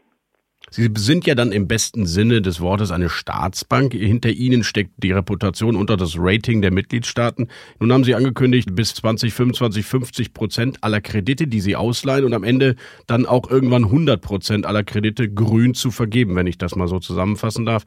Sie 0.71 0.91
sind 0.97 1.27
ja 1.27 1.35
dann 1.35 1.53
im 1.53 1.69
besten 1.69 2.07
Sinne 2.07 2.43
des 2.43 2.61
Wortes 2.61 2.91
eine 2.91 3.09
Staatsbank. 3.09 3.95
Hinter 3.95 4.31
Ihnen 4.31 4.65
steckt 4.65 4.91
die 4.97 5.13
Reputation 5.13 5.77
unter 5.77 5.97
das 5.97 6.17
Rating 6.19 6.61
der 6.61 6.73
Mitgliedstaaten. 6.73 7.49
Nun 7.79 7.93
haben 7.93 8.03
Sie 8.03 8.15
angekündigt, 8.17 8.75
bis 8.75 8.95
2025 8.95 9.87
50 9.87 10.35
Prozent 10.35 10.79
aller 10.83 11.01
Kredite, 11.01 11.47
die 11.47 11.61
Sie 11.61 11.77
ausleihen 11.77 12.25
und 12.25 12.35
am 12.35 12.43
Ende 12.43 12.75
dann 13.07 13.27
auch 13.27 13.49
irgendwann 13.49 13.85
100 13.85 14.21
Prozent 14.21 14.67
aller 14.67 14.83
Kredite 14.83 15.33
grün 15.33 15.73
zu 15.75 15.93
vergeben, 15.93 16.35
wenn 16.35 16.49
ich 16.49 16.59
das 16.59 16.75
mal 16.75 16.89
so 16.89 16.99
zusammenfassen 16.99 17.65
darf. 17.65 17.85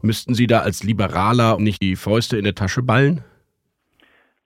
Müssten 0.00 0.34
Sie 0.34 0.46
da 0.46 0.60
als 0.60 0.84
Liberaler 0.84 1.58
nicht 1.58 1.82
die 1.82 1.96
Fäuste 1.96 2.38
in 2.38 2.44
der 2.44 2.54
Tasche 2.54 2.82
ballen? 2.82 3.22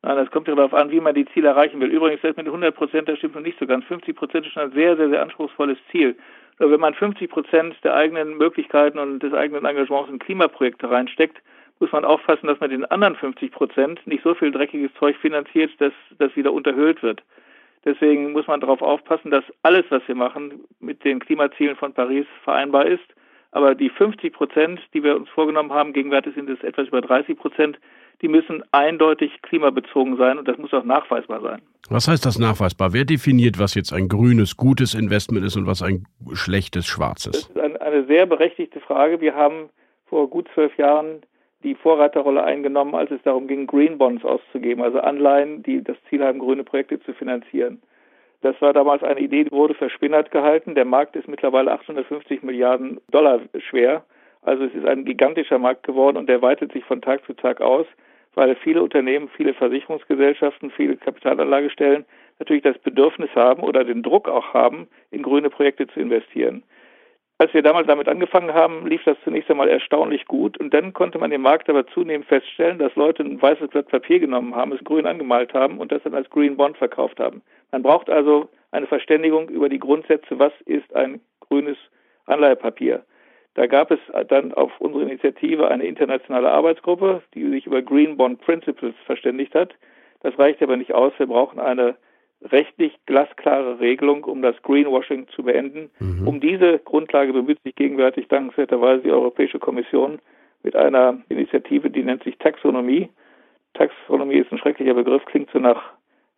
Nein, 0.02 0.16
das 0.16 0.31
kommt 0.31 0.49
ja 0.49 0.54
darauf 0.54 0.75
an, 0.75 0.90
wie 0.90 1.00
man 1.00 1.14
die 1.14 1.26
Ziele 1.33 1.49
erreichen 1.49 1.81
will. 1.81 1.88
Übrigens, 1.88 2.21
das 2.23 2.37
mit 2.37 2.47
100 2.47 2.75
Prozent, 2.75 3.09
das 3.09 3.19
stimmt 3.19 3.37
noch 3.37 3.43
nicht 3.43 3.59
so 3.59 3.66
ganz. 3.66 3.85
50 3.85 4.16
Prozent 4.16 4.47
ist 4.47 4.52
schon 4.52 4.64
ein 4.64 4.73
sehr, 4.73 4.97
sehr, 4.97 5.09
sehr 5.11 5.23
anspruchsvolles 5.23 5.78
Ziel. 5.90 6.16
Nur 6.58 6.70
wenn 6.70 6.80
man 6.80 6.94
50 6.94 7.30
Prozent 7.30 7.76
der 7.82 7.94
eigenen 7.94 8.37
Möglichkeiten 8.37 8.99
und 8.99 9.20
des 9.20 9.32
eigenen 9.32 9.64
Engagements 9.64 10.11
in 10.11 10.18
Klimaprojekte 10.18 10.90
reinsteckt, 10.90 11.42
muss 11.80 11.90
man 11.90 12.04
aufpassen, 12.04 12.46
dass 12.46 12.61
man 12.61 12.70
den 12.70 12.84
anderen 12.84 13.16
50 13.16 13.50
Prozent 13.50 14.06
nicht 14.06 14.23
so 14.23 14.34
viel 14.34 14.52
dreckiges 14.52 14.92
Zeug 14.99 15.16
finanziert, 15.16 15.73
dass 15.80 15.92
das 16.18 16.34
wieder 16.37 16.52
unterhöhlt 16.52 17.02
wird. 17.02 17.23
Deswegen 17.84 18.32
muss 18.32 18.46
man 18.46 18.61
darauf 18.61 18.80
aufpassen, 18.80 19.30
dass 19.30 19.44
alles, 19.62 19.84
was 19.90 20.06
wir 20.06 20.14
machen, 20.14 20.64
mit 20.80 21.04
den 21.04 21.18
Klimazielen 21.18 21.76
von 21.76 21.92
Paris 21.92 22.26
vereinbar 22.42 22.87
ist. 22.87 23.04
Aber 23.50 23.75
die 23.75 23.90
50 23.90 24.32
Prozent, 24.32 24.80
die 24.94 25.02
wir 25.02 25.16
uns 25.16 25.28
vorgenommen 25.28 25.73
haben, 25.73 25.92
gegenwärtig 25.92 26.34
sind 26.34 26.49
es 26.49 26.62
etwas 26.62 26.88
über 26.88 27.00
30 27.00 27.38
Prozent, 27.38 27.78
die 28.23 28.28
müssen 28.28 28.62
eindeutig 28.73 29.42
klimabezogen 29.42 30.16
sein 30.16 30.38
und 30.38 30.49
das 30.49 30.59
muss 30.59 30.73
auch 30.73 30.85
nachweisbar 30.85 31.40
sein. 31.40 31.61
Was 31.90 32.09
heißt 32.09 32.25
das 32.25 32.38
nachweisbar? 32.38 32.92
Wer 32.92 33.04
definiert, 33.04 33.59
was 33.59 33.75
jetzt 33.75 33.92
ein 33.92 34.09
grünes, 34.09 34.56
gutes 34.56 34.94
Investment 34.94 35.44
ist 35.44 35.56
und 35.56 35.66
was 35.66 35.83
ein 35.83 36.06
schlechtes, 36.33 36.87
schwarzes? 36.87 37.50
Das 37.54 37.66
ist 37.66 37.80
eine 37.80 38.06
sehr 38.06 38.26
berechtigte 38.26 38.80
Frage. 38.80 39.21
Wir 39.21 39.35
haben 39.35 39.68
vor 40.06 40.28
gut 40.28 40.49
zwölf 40.54 40.76
Jahren 40.78 41.23
die 41.62 41.75
Vorreiterrolle 41.75 42.44
eingenommen, 42.44 42.94
als 42.94 43.11
es 43.11 43.23
darum 43.23 43.49
ging, 43.49 43.66
Green 43.66 43.99
Bonds 43.99 44.25
auszugeben, 44.25 44.83
also 44.83 45.00
Anleihen, 45.00 45.62
die 45.62 45.83
das 45.83 45.97
Ziel 46.09 46.23
haben, 46.23 46.38
grüne 46.38 46.62
Projekte 46.62 47.00
zu 47.00 47.14
finanzieren. 47.14 47.83
Das 48.42 48.61
war 48.61 48.75
damals 48.75 49.02
eine 49.02 49.21
Idee, 49.21 49.44
die 49.44 49.50
wurde 49.50 49.73
verspinnert 49.73 50.30
gehalten. 50.30 50.75
Der 50.75 50.85
Markt 50.85 51.16
ist 51.16 51.28
mittlerweile 51.28 51.73
850 51.73 52.42
Milliarden 52.42 53.00
Dollar 53.11 53.40
schwer. 53.71 54.04
Also 54.44 54.64
es 54.64 54.74
ist 54.74 54.86
ein 54.86 55.04
gigantischer 55.04 55.58
Markt 55.58 55.84
geworden 55.84 56.16
und 56.16 56.28
der 56.28 56.42
weitet 56.42 56.72
sich 56.72 56.84
von 56.84 57.02
Tag 57.02 57.24
zu 57.26 57.34
Tag 57.34 57.60
aus 57.60 57.86
weil 58.34 58.56
viele 58.56 58.82
Unternehmen, 58.82 59.28
viele 59.36 59.54
Versicherungsgesellschaften, 59.54 60.70
viele 60.70 60.96
Kapitalanlagestellen 60.96 62.04
natürlich 62.38 62.62
das 62.62 62.78
Bedürfnis 62.78 63.30
haben 63.34 63.62
oder 63.62 63.84
den 63.84 64.02
Druck 64.02 64.28
auch 64.28 64.52
haben, 64.54 64.88
in 65.10 65.22
grüne 65.22 65.50
Projekte 65.50 65.86
zu 65.86 66.00
investieren. 66.00 66.64
Als 67.38 67.52
wir 67.52 67.62
damals 67.62 67.88
damit 67.88 68.08
angefangen 68.08 68.54
haben, 68.54 68.86
lief 68.86 69.02
das 69.04 69.16
zunächst 69.24 69.50
einmal 69.50 69.68
erstaunlich 69.68 70.26
gut 70.26 70.56
und 70.58 70.72
dann 70.72 70.92
konnte 70.92 71.18
man 71.18 71.32
im 71.32 71.42
Markt 71.42 71.68
aber 71.68 71.86
zunehmend 71.88 72.26
feststellen, 72.26 72.78
dass 72.78 72.94
Leute 72.94 73.24
ein 73.24 73.40
weißes 73.40 73.68
Blatt 73.68 73.88
Papier 73.88 74.20
genommen 74.20 74.54
haben, 74.54 74.72
es 74.72 74.84
grün 74.84 75.06
angemalt 75.06 75.52
haben 75.52 75.78
und 75.78 75.90
das 75.90 76.02
dann 76.04 76.14
als 76.14 76.30
Green 76.30 76.56
Bond 76.56 76.76
verkauft 76.76 77.18
haben. 77.18 77.42
Man 77.72 77.82
braucht 77.82 78.08
also 78.08 78.48
eine 78.70 78.86
Verständigung 78.86 79.48
über 79.48 79.68
die 79.68 79.80
Grundsätze, 79.80 80.38
was 80.38 80.52
ist 80.64 80.94
ein 80.94 81.20
grünes 81.40 81.76
Anleihepapier. 82.26 83.04
Da 83.54 83.66
gab 83.66 83.90
es 83.90 84.00
dann 84.28 84.52
auf 84.52 84.73
unsere 84.80 85.04
Initiative 85.04 85.68
eine 85.68 85.84
internationale 85.84 86.50
Arbeitsgruppe, 86.50 87.23
die 87.34 87.49
sich 87.50 87.66
über 87.66 87.82
Green 87.82 88.16
Bond 88.16 88.40
Principles 88.40 88.94
verständigt 89.06 89.54
hat. 89.54 89.75
Das 90.23 90.37
reicht 90.38 90.62
aber 90.62 90.76
nicht 90.76 90.92
aus. 90.92 91.12
Wir 91.18 91.26
brauchen 91.26 91.61
eine 91.61 91.96
rechtlich 92.42 92.92
glasklare 93.06 93.80
Regelung, 93.80 94.25
um 94.25 94.42
das 94.42 94.61
Greenwashing 94.62 95.28
zu 95.28 95.44
beenden. 95.44 95.90
Mhm. 95.99 96.26
Um 96.26 96.40
diese 96.40 96.78
Grundlage 96.78 97.32
bemüht 97.32 97.62
sich 97.62 97.75
gegenwärtig 97.75 98.28
dankenswerterweise 98.28 99.02
die 99.02 99.12
Europäische 99.12 99.58
Kommission 99.58 100.18
mit 100.62 100.76
einer 100.76 101.18
Initiative, 101.28 101.90
die 101.90 102.02
nennt 102.02 102.25
sich 102.25 102.37
Taxonomie. 102.38 103.08
Taxonomie 103.75 104.37
ist 104.37 104.52
ein 104.52 104.58
schrecklicher 104.58 104.94
Begriff, 104.94 105.25
klingt 105.26 105.50
so 105.50 105.58
nach 105.58 105.92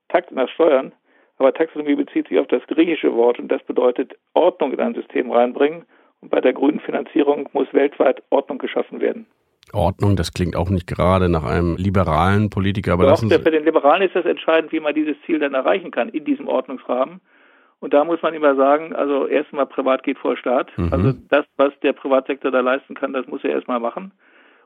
Takt, 0.08 0.32
nach 0.32 0.48
Steuern, 0.48 0.92
aber 1.38 1.52
Taxonomie 1.52 1.94
bezieht 1.94 2.28
sich 2.28 2.38
auf 2.38 2.46
das 2.46 2.66
griechische 2.66 3.14
Wort 3.14 3.38
und 3.38 3.48
das 3.48 3.62
bedeutet 3.64 4.16
Ordnung 4.34 4.72
in 4.72 4.80
ein 4.80 4.94
System 4.94 5.30
reinbringen. 5.30 5.84
Bei 6.28 6.40
der 6.40 6.52
grünen 6.52 6.80
Finanzierung 6.80 7.48
muss 7.52 7.72
weltweit 7.72 8.22
Ordnung 8.30 8.58
geschaffen 8.58 9.00
werden. 9.00 9.26
Ordnung, 9.72 10.16
das 10.16 10.32
klingt 10.32 10.56
auch 10.56 10.70
nicht 10.70 10.86
gerade 10.86 11.28
nach 11.28 11.44
einem 11.44 11.76
liberalen 11.76 12.50
Politiker. 12.50 12.92
Aber 12.92 13.06
Doch, 13.06 13.18
für 13.18 13.50
den 13.50 13.64
Liberalen 13.64 14.02
ist 14.02 14.14
das 14.14 14.24
entscheidend, 14.24 14.72
wie 14.72 14.80
man 14.80 14.94
dieses 14.94 15.16
Ziel 15.26 15.38
dann 15.38 15.54
erreichen 15.54 15.90
kann 15.90 16.08
in 16.08 16.24
diesem 16.24 16.46
Ordnungsrahmen. 16.46 17.20
Und 17.80 17.92
da 17.92 18.04
muss 18.04 18.22
man 18.22 18.32
immer 18.32 18.54
sagen, 18.54 18.94
also 18.94 19.26
erstmal 19.26 19.66
Privat 19.66 20.02
geht 20.02 20.18
vor 20.18 20.36
Staat. 20.36 20.70
Mhm. 20.78 20.92
Also 20.92 21.12
das, 21.28 21.44
was 21.56 21.72
der 21.80 21.92
Privatsektor 21.92 22.50
da 22.50 22.60
leisten 22.60 22.94
kann, 22.94 23.12
das 23.12 23.26
muss 23.26 23.44
er 23.44 23.50
erstmal 23.50 23.80
machen. 23.80 24.12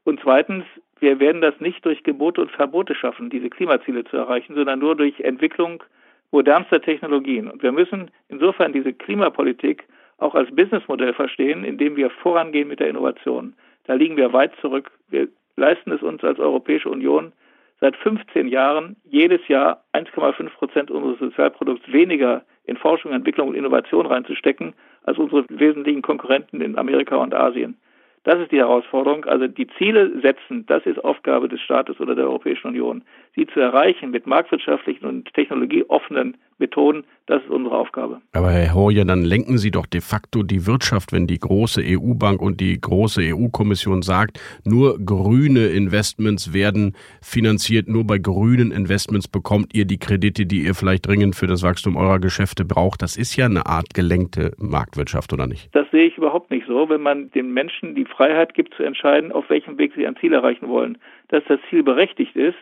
Und 0.04 0.20
zweitens, 0.22 0.64
wir 1.00 1.18
werden 1.18 1.40
das 1.40 1.58
nicht 1.60 1.84
durch 1.84 2.02
Gebote 2.04 2.40
und 2.40 2.50
Verbote 2.50 2.94
schaffen, 2.94 3.30
diese 3.30 3.50
Klimaziele 3.50 4.04
zu 4.04 4.16
erreichen, 4.16 4.54
sondern 4.54 4.78
nur 4.78 4.96
durch 4.96 5.20
Entwicklung 5.20 5.82
modernster 6.30 6.80
Technologien. 6.80 7.48
Und 7.50 7.62
wir 7.62 7.72
müssen 7.72 8.10
insofern 8.28 8.72
diese 8.72 8.92
Klimapolitik 8.92 9.84
auch 10.20 10.34
als 10.34 10.54
Businessmodell 10.54 11.14
verstehen, 11.14 11.64
indem 11.64 11.96
wir 11.96 12.10
vorangehen 12.10 12.68
mit 12.68 12.80
der 12.80 12.88
Innovation. 12.88 13.54
Da 13.84 13.94
liegen 13.94 14.16
wir 14.16 14.32
weit 14.32 14.52
zurück. 14.60 14.90
Wir 15.08 15.28
leisten 15.56 15.92
es 15.92 16.02
uns 16.02 16.22
als 16.22 16.38
Europäische 16.38 16.88
Union 16.88 17.32
seit 17.80 17.96
15 17.96 18.48
Jahren 18.48 18.96
jedes 19.04 19.46
Jahr 19.48 19.82
1,5 19.94 20.50
Prozent 20.50 20.90
unseres 20.90 21.18
Sozialprodukts 21.18 21.90
weniger 21.90 22.42
in 22.64 22.76
Forschung, 22.76 23.12
Entwicklung 23.12 23.48
und 23.48 23.54
Innovation 23.54 24.06
reinzustecken 24.06 24.74
als 25.04 25.18
unsere 25.18 25.44
wesentlichen 25.48 26.02
Konkurrenten 26.02 26.60
in 26.60 26.76
Amerika 26.78 27.16
und 27.16 27.34
Asien. 27.34 27.76
Das 28.24 28.38
ist 28.38 28.52
die 28.52 28.58
Herausforderung. 28.58 29.24
Also 29.24 29.46
die 29.46 29.66
Ziele 29.78 30.20
setzen, 30.20 30.66
das 30.66 30.84
ist 30.84 31.02
Aufgabe 31.02 31.48
des 31.48 31.60
Staates 31.62 31.98
oder 32.00 32.14
der 32.14 32.26
Europäischen 32.26 32.68
Union. 32.68 33.02
Sie 33.34 33.46
zu 33.46 33.60
erreichen 33.60 34.10
mit 34.10 34.26
marktwirtschaftlichen 34.26 35.06
und 35.06 35.32
technologieoffenen 35.34 36.36
Methoden, 36.60 37.04
das 37.26 37.42
ist 37.42 37.50
unsere 37.50 37.76
Aufgabe. 37.76 38.20
Aber 38.32 38.50
Herr 38.50 38.74
Horja, 38.74 39.04
dann 39.04 39.22
lenken 39.22 39.58
Sie 39.58 39.70
doch 39.70 39.86
de 39.86 40.00
facto 40.00 40.42
die 40.42 40.66
Wirtschaft, 40.66 41.12
wenn 41.12 41.26
die 41.26 41.38
große 41.38 41.80
EU-Bank 41.84 42.42
und 42.42 42.60
die 42.60 42.78
große 42.78 43.22
EU-Kommission 43.22 44.02
sagt, 44.02 44.38
nur 44.64 44.98
grüne 44.98 45.66
Investments 45.68 46.52
werden 46.52 46.96
finanziert, 47.22 47.88
nur 47.88 48.04
bei 48.04 48.18
grünen 48.18 48.72
Investments 48.72 49.26
bekommt 49.26 49.74
ihr 49.74 49.86
die 49.86 49.98
Kredite, 49.98 50.44
die 50.44 50.64
ihr 50.64 50.74
vielleicht 50.74 51.06
dringend 51.06 51.34
für 51.34 51.46
das 51.46 51.62
Wachstum 51.62 51.96
eurer 51.96 52.18
Geschäfte 52.18 52.64
braucht. 52.64 53.00
Das 53.02 53.16
ist 53.16 53.36
ja 53.36 53.46
eine 53.46 53.66
Art 53.66 53.94
gelenkte 53.94 54.52
Marktwirtschaft, 54.58 55.32
oder 55.32 55.46
nicht? 55.46 55.74
Das 55.74 55.90
sehe 55.90 56.06
ich 56.06 56.18
überhaupt 56.18 56.50
nicht 56.50 56.66
so, 56.66 56.88
wenn 56.88 57.00
man 57.00 57.30
den 57.30 57.52
Menschen 57.52 57.94
die 57.94 58.04
Freiheit 58.04 58.54
gibt 58.54 58.74
zu 58.74 58.82
entscheiden, 58.82 59.32
auf 59.32 59.48
welchem 59.48 59.78
Weg 59.78 59.92
sie 59.96 60.06
ein 60.06 60.16
Ziel 60.16 60.32
erreichen 60.32 60.68
wollen. 60.68 60.98
Dass 61.28 61.42
das 61.48 61.60
Ziel 61.70 61.82
berechtigt 61.82 62.36
ist, 62.36 62.58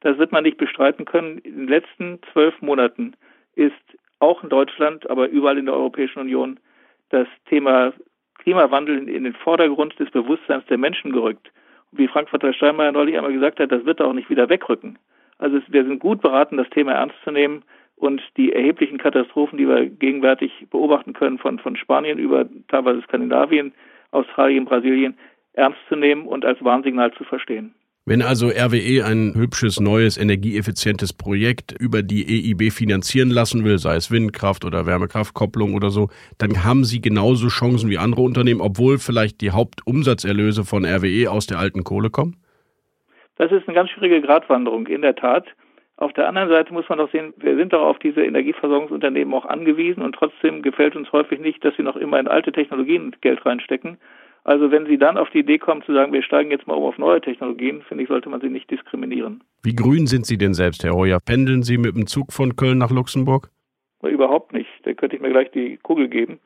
das 0.00 0.18
wird 0.18 0.32
man 0.32 0.44
nicht 0.44 0.58
bestreiten 0.58 1.04
können. 1.04 1.38
In 1.38 1.56
den 1.56 1.68
letzten 1.68 2.20
zwölf 2.32 2.60
Monaten 2.62 3.14
ist 3.54 3.74
auch 4.20 4.42
in 4.42 4.48
Deutschland, 4.48 5.08
aber 5.10 5.28
überall 5.28 5.58
in 5.58 5.66
der 5.66 5.74
Europäischen 5.74 6.20
Union 6.20 6.60
das 7.10 7.26
Thema 7.46 7.92
Klimawandel 8.38 9.08
in 9.08 9.24
den 9.24 9.34
Vordergrund 9.34 9.98
des 9.98 10.10
Bewusstseins 10.10 10.64
der 10.66 10.78
Menschen 10.78 11.12
gerückt. 11.12 11.50
Und 11.90 11.98
wie 11.98 12.08
Frankfurter 12.08 12.52
Steinmeier 12.52 12.92
neulich 12.92 13.16
einmal 13.16 13.32
gesagt 13.32 13.60
hat, 13.60 13.72
das 13.72 13.84
wird 13.84 14.00
auch 14.00 14.12
nicht 14.12 14.30
wieder 14.30 14.48
wegrücken. 14.48 14.98
Also 15.38 15.60
wir 15.68 15.84
sind 15.84 16.00
gut 16.00 16.20
beraten, 16.20 16.56
das 16.56 16.68
Thema 16.70 16.92
ernst 16.92 17.16
zu 17.24 17.30
nehmen 17.30 17.62
und 17.96 18.22
die 18.36 18.52
erheblichen 18.52 18.98
Katastrophen, 18.98 19.58
die 19.58 19.68
wir 19.68 19.86
gegenwärtig 19.86 20.66
beobachten 20.70 21.12
können, 21.12 21.38
von, 21.38 21.58
von 21.58 21.76
Spanien 21.76 22.18
über 22.18 22.46
teilweise 22.68 23.02
Skandinavien, 23.02 23.72
Australien, 24.10 24.64
Brasilien, 24.64 25.16
ernst 25.52 25.78
zu 25.88 25.96
nehmen 25.96 26.26
und 26.26 26.44
als 26.44 26.62
Warnsignal 26.62 27.12
zu 27.14 27.24
verstehen. 27.24 27.74
Wenn 28.08 28.22
also 28.22 28.46
RWE 28.46 29.04
ein 29.04 29.34
hübsches, 29.34 29.80
neues, 29.80 30.16
energieeffizientes 30.16 31.12
Projekt 31.12 31.72
über 31.78 32.02
die 32.02 32.24
EIB 32.24 32.72
finanzieren 32.72 33.28
lassen 33.28 33.66
will, 33.66 33.76
sei 33.76 33.96
es 33.96 34.10
Windkraft 34.10 34.64
oder 34.64 34.86
Wärmekraftkopplung 34.86 35.74
oder 35.74 35.90
so, 35.90 36.08
dann 36.38 36.64
haben 36.64 36.84
Sie 36.84 37.02
genauso 37.02 37.48
Chancen 37.48 37.90
wie 37.90 37.98
andere 37.98 38.22
Unternehmen, 38.22 38.62
obwohl 38.62 38.96
vielleicht 38.96 39.42
die 39.42 39.50
Hauptumsatzerlöse 39.50 40.64
von 40.64 40.86
RWE 40.86 41.30
aus 41.30 41.46
der 41.48 41.58
alten 41.58 41.84
Kohle 41.84 42.08
kommen? 42.08 42.36
Das 43.36 43.52
ist 43.52 43.68
eine 43.68 43.74
ganz 43.74 43.90
schwierige 43.90 44.22
Gratwanderung, 44.22 44.86
in 44.86 45.02
der 45.02 45.14
Tat. 45.14 45.44
Auf 45.98 46.14
der 46.14 46.28
anderen 46.28 46.48
Seite 46.48 46.72
muss 46.72 46.88
man 46.88 46.96
doch 46.96 47.12
sehen, 47.12 47.34
wir 47.36 47.56
sind 47.56 47.74
doch 47.74 47.82
auf 47.82 47.98
diese 47.98 48.24
Energieversorgungsunternehmen 48.24 49.34
auch 49.34 49.44
angewiesen 49.44 50.02
und 50.02 50.14
trotzdem 50.14 50.62
gefällt 50.62 50.96
uns 50.96 51.12
häufig 51.12 51.40
nicht, 51.40 51.62
dass 51.62 51.76
sie 51.76 51.82
noch 51.82 51.96
immer 51.96 52.18
in 52.18 52.26
alte 52.26 52.52
Technologien 52.52 53.14
Geld 53.20 53.44
reinstecken. 53.44 53.98
Also 54.48 54.70
wenn 54.70 54.86
Sie 54.86 54.96
dann 54.96 55.18
auf 55.18 55.28
die 55.28 55.40
Idee 55.40 55.58
kommen 55.58 55.82
zu 55.82 55.92
sagen, 55.92 56.10
wir 56.14 56.22
steigen 56.22 56.50
jetzt 56.50 56.66
mal 56.66 56.72
um 56.72 56.84
auf 56.84 56.96
neue 56.96 57.20
Technologien, 57.20 57.82
finde 57.82 58.04
ich, 58.04 58.08
sollte 58.08 58.30
man 58.30 58.40
sie 58.40 58.48
nicht 58.48 58.70
diskriminieren. 58.70 59.44
Wie 59.62 59.74
grün 59.74 60.06
sind 60.06 60.24
Sie 60.24 60.38
denn 60.38 60.54
selbst, 60.54 60.82
Herr 60.84 60.94
Hoyer? 60.94 61.20
Pendeln 61.20 61.62
Sie 61.62 61.76
mit 61.76 61.94
dem 61.94 62.06
Zug 62.06 62.32
von 62.32 62.56
Köln 62.56 62.78
nach 62.78 62.90
Luxemburg? 62.90 63.50
Überhaupt 64.02 64.54
nicht. 64.54 64.70
Da 64.84 64.94
könnte 64.94 65.16
ich 65.16 65.20
mir 65.20 65.28
gleich 65.28 65.50
die 65.50 65.76
Kugel 65.76 66.08
geben. 66.08 66.40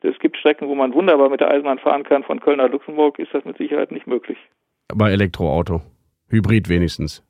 Es 0.00 0.18
gibt 0.18 0.36
Strecken, 0.38 0.66
wo 0.66 0.74
man 0.74 0.92
wunderbar 0.92 1.30
mit 1.30 1.38
der 1.38 1.52
Eisenbahn 1.52 1.78
fahren 1.78 2.02
kann. 2.02 2.24
Von 2.24 2.40
Köln 2.40 2.58
nach 2.58 2.68
Luxemburg 2.68 3.16
ist 3.20 3.32
das 3.32 3.44
mit 3.44 3.58
Sicherheit 3.58 3.92
nicht 3.92 4.08
möglich. 4.08 4.38
bei 4.92 5.12
Elektroauto. 5.12 5.82
Hybrid 6.28 6.68
wenigstens. 6.68 7.22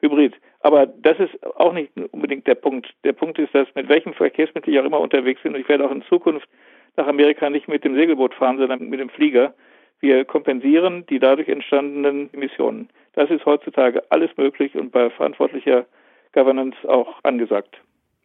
Hybrid. 0.00 0.34
Aber 0.62 0.86
das 0.86 1.20
ist 1.20 1.46
auch 1.58 1.72
nicht 1.72 1.92
unbedingt 2.10 2.48
der 2.48 2.56
Punkt. 2.56 2.92
Der 3.04 3.12
Punkt 3.12 3.38
ist, 3.38 3.54
dass 3.54 3.68
mit 3.76 3.88
welchem 3.88 4.14
Verkehrsmittel 4.14 4.74
ich 4.74 4.80
auch 4.80 4.84
immer 4.84 4.98
unterwegs 4.98 5.42
bin, 5.42 5.54
und 5.54 5.60
ich 5.60 5.68
werde 5.68 5.86
auch 5.86 5.92
in 5.92 6.02
Zukunft 6.08 6.48
nach 6.96 7.06
Amerika 7.06 7.50
nicht 7.50 7.68
mit 7.68 7.84
dem 7.84 7.94
Segelboot 7.94 8.34
fahren, 8.34 8.58
sondern 8.58 8.88
mit 8.88 9.00
dem 9.00 9.10
Flieger. 9.10 9.54
Wir 10.00 10.24
kompensieren 10.24 11.04
die 11.08 11.18
dadurch 11.18 11.48
entstandenen 11.48 12.32
Emissionen. 12.32 12.88
Das 13.14 13.30
ist 13.30 13.46
heutzutage 13.46 14.02
alles 14.10 14.30
möglich 14.36 14.74
und 14.74 14.92
bei 14.92 15.10
verantwortlicher 15.10 15.86
Governance 16.32 16.76
auch 16.88 17.20
angesagt. 17.22 17.80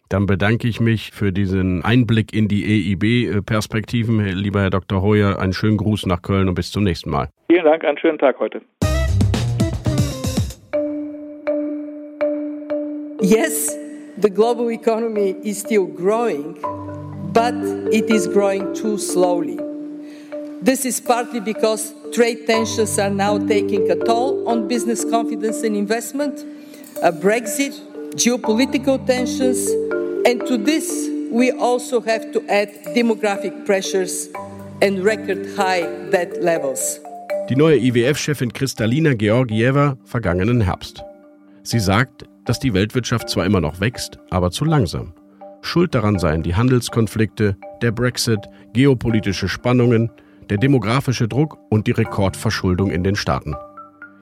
Dann 0.09 0.25
bedanke 0.25 0.67
ich 0.67 0.79
mich 0.79 1.11
für 1.11 1.31
diesen 1.31 1.85
Einblick 1.85 2.33
in 2.33 2.47
die 2.47 2.65
EIB-Perspektiven. 2.65 4.25
Lieber 4.25 4.61
Herr 4.61 4.71
Dr. 4.71 5.03
Hoyer, 5.03 5.39
einen 5.39 5.53
schönen 5.53 5.77
Gruß 5.77 6.07
nach 6.07 6.23
Köln 6.23 6.49
und 6.49 6.55
bis 6.55 6.71
zum 6.71 6.83
nächsten 6.83 7.11
Mal. 7.11 7.29
Vielen 7.47 7.63
Dank, 7.63 7.85
einen 7.85 7.99
schönen 7.99 8.17
Tag 8.17 8.39
heute. 8.39 8.61
Yes, 13.21 13.77
the 14.17 14.29
global 14.29 14.71
economy 14.71 15.35
is 15.43 15.59
still 15.59 15.85
growing, 15.85 16.55
but 17.33 17.53
it 17.93 18.09
is 18.09 18.27
growing 18.27 18.73
too 18.73 18.97
slowly. 18.97 19.59
This 20.61 20.85
is 20.85 20.99
partly 20.99 21.39
because 21.39 21.93
trade 22.11 22.47
tensions 22.47 22.97
are 22.99 23.09
now 23.09 23.37
taking 23.37 23.89
a 23.89 23.95
toll 23.95 24.47
on 24.47 24.67
business 24.67 25.05
confidence 25.05 25.63
and 25.63 25.75
investment, 25.75 26.43
a 27.01 27.11
Brexit, 27.11 27.79
geopolitical 28.15 29.05
tensions, 29.05 29.69
and 30.25 30.45
to 30.47 30.57
this 30.57 31.07
we 31.31 31.51
also 31.51 32.01
have 32.01 32.31
to 32.31 32.41
add 32.49 32.69
demographic 32.95 33.65
pressures 33.65 34.29
and 34.81 35.03
record 35.03 35.45
high 35.55 35.81
debt 36.09 36.41
levels. 36.41 36.99
Die 37.49 37.55
neue 37.55 37.77
IWF-Chefin 37.77 38.51
Kristalina 38.51 39.13
Georgieva 39.13 39.97
vergangenen 40.03 40.61
Herbst. 40.61 41.03
Sie 41.63 41.79
sagt, 41.79 42.25
dass 42.45 42.59
die 42.59 42.73
Weltwirtschaft 42.73 43.29
zwar 43.29 43.45
immer 43.45 43.61
noch 43.61 43.79
wächst, 43.79 44.17
aber 44.29 44.51
zu 44.51 44.65
langsam. 44.65 45.13
Schuld 45.61 45.93
daran 45.93 46.19
seien 46.19 46.43
die 46.43 46.55
Handelskonflikte, 46.55 47.57
der 47.81 47.91
Brexit, 47.91 48.39
geopolitische 48.73 49.47
Spannungen, 49.47 50.09
der 50.49 50.57
demografische 50.57 51.27
Druck 51.27 51.57
und 51.69 51.87
die 51.87 51.91
Rekordverschuldung 51.91 52.91
in 52.91 53.03
den 53.03 53.15
Staaten. 53.15 53.55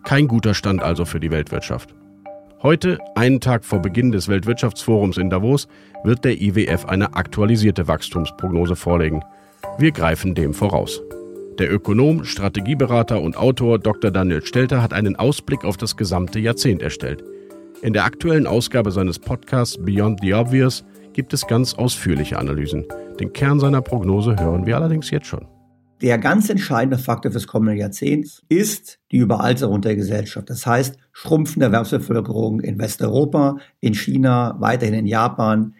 Kein 0.03 0.27
guter 0.27 0.53
Stand 0.53 0.81
also 0.81 1.05
für 1.05 1.19
die 1.19 1.31
Weltwirtschaft. 1.31 1.93
Heute, 2.63 2.97
einen 3.15 3.39
Tag 3.39 3.63
vor 3.63 3.79
Beginn 3.79 4.11
des 4.11 4.27
Weltwirtschaftsforums 4.27 5.17
in 5.17 5.29
Davos, 5.29 5.67
wird 6.03 6.25
der 6.25 6.41
IWF 6.41 6.85
eine 6.85 7.13
aktualisierte 7.13 7.87
Wachstumsprognose 7.87 8.75
vorlegen. 8.75 9.21
Wir 9.77 9.91
greifen 9.91 10.33
dem 10.33 10.53
voraus. 10.53 11.01
Der 11.59 11.71
Ökonom, 11.71 12.23
Strategieberater 12.23 13.21
und 13.21 13.37
Autor 13.37 13.79
Dr. 13.79 14.11
Daniel 14.11 14.45
Stelter 14.45 14.81
hat 14.81 14.93
einen 14.93 15.15
Ausblick 15.15 15.65
auf 15.65 15.77
das 15.77 15.97
gesamte 15.97 16.39
Jahrzehnt 16.39 16.81
erstellt. 16.81 17.23
In 17.81 17.93
der 17.93 18.05
aktuellen 18.05 18.47
Ausgabe 18.47 18.91
seines 18.91 19.19
Podcasts 19.19 19.77
Beyond 19.79 20.19
the 20.21 20.33
Obvious 20.33 20.83
gibt 21.17 21.33
es 21.33 21.47
ganz 21.47 21.73
ausführliche 21.73 22.37
Analysen. 22.37 22.85
Den 23.19 23.33
Kern 23.33 23.59
seiner 23.59 23.81
Prognose 23.81 24.35
hören 24.35 24.67
wir 24.67 24.75
allerdings 24.75 25.09
jetzt 25.09 25.25
schon. 25.25 25.47
Der 26.03 26.19
ganz 26.19 26.47
entscheidende 26.47 26.99
Faktor 26.99 27.31
fürs 27.31 27.47
kommende 27.47 27.73
Jahrzehnt 27.73 28.43
ist 28.49 28.99
die 29.11 29.17
Überalterung 29.17 29.81
der 29.81 29.95
Gesellschaft. 29.95 30.47
Das 30.47 30.67
heißt, 30.67 30.95
schrumpfende 31.11 31.65
Erwerbsbevölkerung 31.65 32.59
in 32.59 32.77
Westeuropa, 32.77 33.57
in 33.79 33.95
China, 33.95 34.57
weiterhin 34.59 34.93
in 34.93 35.07
Japan, 35.07 35.73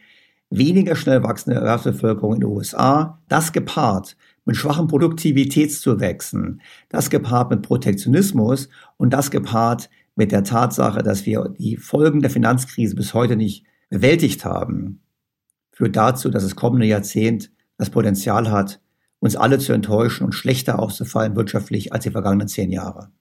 weniger 0.50 0.96
schnell 0.96 1.22
wachsende 1.22 1.60
Erwerbsbevölkerung 1.60 2.34
in 2.34 2.40
den 2.40 2.50
USA. 2.50 3.22
Das 3.30 3.52
gepaart 3.52 4.18
mit 4.44 4.56
schwachen 4.56 4.88
Produktivitätszuwächsen, 4.88 6.64
das 6.90 7.12
gepaart 7.12 7.52
mit 7.52 7.62
Protektionismus 7.62 8.70
und 8.98 9.14
das 9.14 9.30
gepaart 9.30 9.92
mit 10.16 10.32
der 10.32 10.44
Tatsache, 10.44 11.04
dass 11.04 11.28
wir 11.28 11.54
die 11.60 11.78
Folgen 11.78 12.22
der 12.22 12.32
Finanzkrise 12.32 12.96
bis 12.96 13.14
heute 13.14 13.36
nicht 13.36 13.66
bewältigt 13.92 14.44
haben, 14.44 15.04
führt 15.78 15.96
dazu, 15.96 16.30
dass 16.30 16.42
das 16.42 16.56
kommende 16.56 16.88
Jahrzehnt 16.88 17.52
das 17.78 17.92
Potenzial 17.92 18.50
hat, 18.50 18.82
uns 19.20 19.36
alle 19.36 19.60
zu 19.60 19.74
enttäuschen 19.74 20.26
und 20.26 20.34
schlechter 20.34 20.80
auszufallen 20.80 21.36
wirtschaftlich 21.36 21.94
als 21.94 22.04
die 22.04 22.10
vergangenen 22.10 22.48
zehn 22.48 22.72
Jahre. 22.72 23.12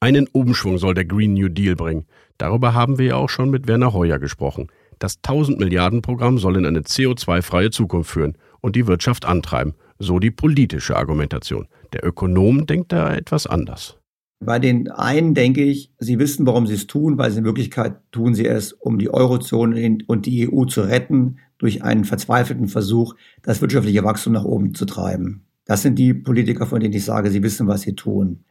Einen 0.00 0.26
Umschwung 0.26 0.78
soll 0.78 0.94
der 0.94 1.04
Green 1.04 1.34
New 1.34 1.48
Deal 1.48 1.76
bringen. 1.76 2.06
Darüber 2.36 2.74
haben 2.74 2.98
wir 2.98 3.06
ja 3.06 3.14
auch 3.14 3.30
schon 3.30 3.48
mit 3.48 3.68
Werner 3.68 3.92
Heuer 3.92 4.18
gesprochen. 4.18 4.66
Das 4.98 5.18
1000 5.18 5.60
Milliarden 5.60 6.02
Programm 6.02 6.38
soll 6.38 6.56
in 6.56 6.66
eine 6.66 6.80
CO2-freie 6.80 7.70
Zukunft 7.70 8.10
führen 8.10 8.36
und 8.60 8.74
die 8.74 8.88
Wirtschaft 8.88 9.24
antreiben. 9.24 9.74
So 10.00 10.18
die 10.18 10.32
politische 10.32 10.96
Argumentation. 10.96 11.68
Der 11.92 12.04
Ökonom 12.04 12.66
denkt 12.66 12.90
da 12.90 13.14
etwas 13.14 13.46
anders. 13.46 13.98
Bei 14.40 14.58
den 14.58 14.90
einen 14.90 15.34
denke 15.34 15.62
ich, 15.62 15.92
sie 15.98 16.18
wissen, 16.18 16.44
warum 16.44 16.66
sie 16.66 16.74
es 16.74 16.88
tun, 16.88 17.18
weil 17.18 17.30
sie 17.30 17.38
in 17.38 17.44
Wirklichkeit 17.44 17.98
tun 18.10 18.34
sie 18.34 18.46
es, 18.46 18.72
um 18.72 18.98
die 18.98 19.14
Eurozone 19.14 19.98
und 20.08 20.26
die 20.26 20.52
EU 20.52 20.64
zu 20.64 20.82
retten 20.82 21.38
durch 21.64 21.82
einen 21.82 22.04
verzweifelten 22.04 22.68
Versuch, 22.68 23.14
das 23.40 23.62
wirtschaftliche 23.62 24.04
Wachstum 24.04 24.34
nach 24.34 24.44
oben 24.44 24.74
zu 24.74 24.84
treiben. 24.84 25.46
Das 25.64 25.80
sind 25.80 25.98
die 25.98 26.12
Politiker, 26.12 26.66
von 26.66 26.78
denen 26.78 26.92
ich 26.92 27.06
sage, 27.06 27.30
sie 27.30 27.42
wissen, 27.42 27.66
was 27.66 27.80
sie 27.80 27.94
tun. 27.94 28.44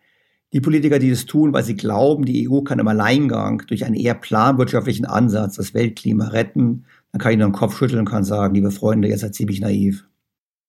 Die 0.52 0.62
Politiker, 0.62 0.98
die 0.98 1.12
es 1.12 1.28
tun, 1.28 1.54
weil 1.54 1.64
sie 1.64 1.76
glauben, 1.76 2.26
die 2.26 2.50
EU 2.50 2.62
kann 2.62 2.80
im 2.80 2.88
Alleingang 2.88 3.62
durch 3.68 3.86
einen 3.86 3.94
eher 3.94 4.16
planwirtschaftlichen 4.16 5.06
Ansatz 5.06 5.58
das 5.58 5.76
Weltklima 5.76 6.30
retten, 6.30 6.86
dann 7.12 7.22
kann 7.22 7.34
ich 7.34 7.38
nur 7.38 7.50
den 7.50 7.54
Kopf 7.54 7.78
schütteln 7.78 8.00
und 8.00 8.10
kann 8.10 8.24
sagen, 8.24 8.56
liebe 8.56 8.72
Freunde, 8.72 9.08
ihr 9.08 9.18
seid 9.20 9.36
ziemlich 9.36 9.62
naiv. 9.62 10.08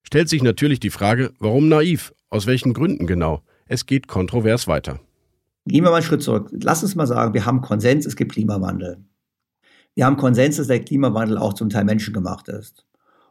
Stellt 0.02 0.28
sich 0.28 0.42
natürlich 0.42 0.80
die 0.80 0.90
Frage, 0.90 1.32
warum 1.38 1.70
naiv? 1.70 2.12
Aus 2.28 2.46
welchen 2.46 2.74
Gründen 2.74 3.06
genau? 3.06 3.40
Es 3.64 3.86
geht 3.86 4.06
kontrovers 4.06 4.66
weiter. 4.66 5.00
Gehen 5.64 5.82
wir 5.82 5.90
mal 5.90 5.96
einen 5.96 6.04
Schritt 6.04 6.22
zurück. 6.22 6.50
Lass 6.60 6.82
uns 6.82 6.94
mal 6.94 7.06
sagen, 7.06 7.32
wir 7.32 7.46
haben 7.46 7.62
Konsens, 7.62 8.04
es 8.04 8.16
gibt 8.16 8.32
Klimawandel. 8.32 8.98
Wir 9.94 10.06
haben 10.06 10.16
Konsens, 10.16 10.56
dass 10.56 10.66
der 10.66 10.84
Klimawandel 10.84 11.38
auch 11.38 11.52
zum 11.52 11.68
Teil 11.68 11.84
menschengemacht 11.84 12.48
ist. 12.48 12.84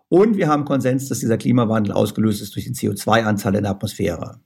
Und 0.08 0.38
wir 0.38 0.47
haben 0.47 0.65
Konsens, 0.65 1.10
dass 1.10 1.19
dieser 1.19 1.38
Klimawandel 1.38 1.91
ausgelöst 1.91 2.41
ist 2.41 2.56
durch 2.56 2.65
den 2.65 2.76
CO2-Anteil 2.76 3.56
in 3.56 3.63
der 3.63 3.71
Atmosphäre. 3.71 4.39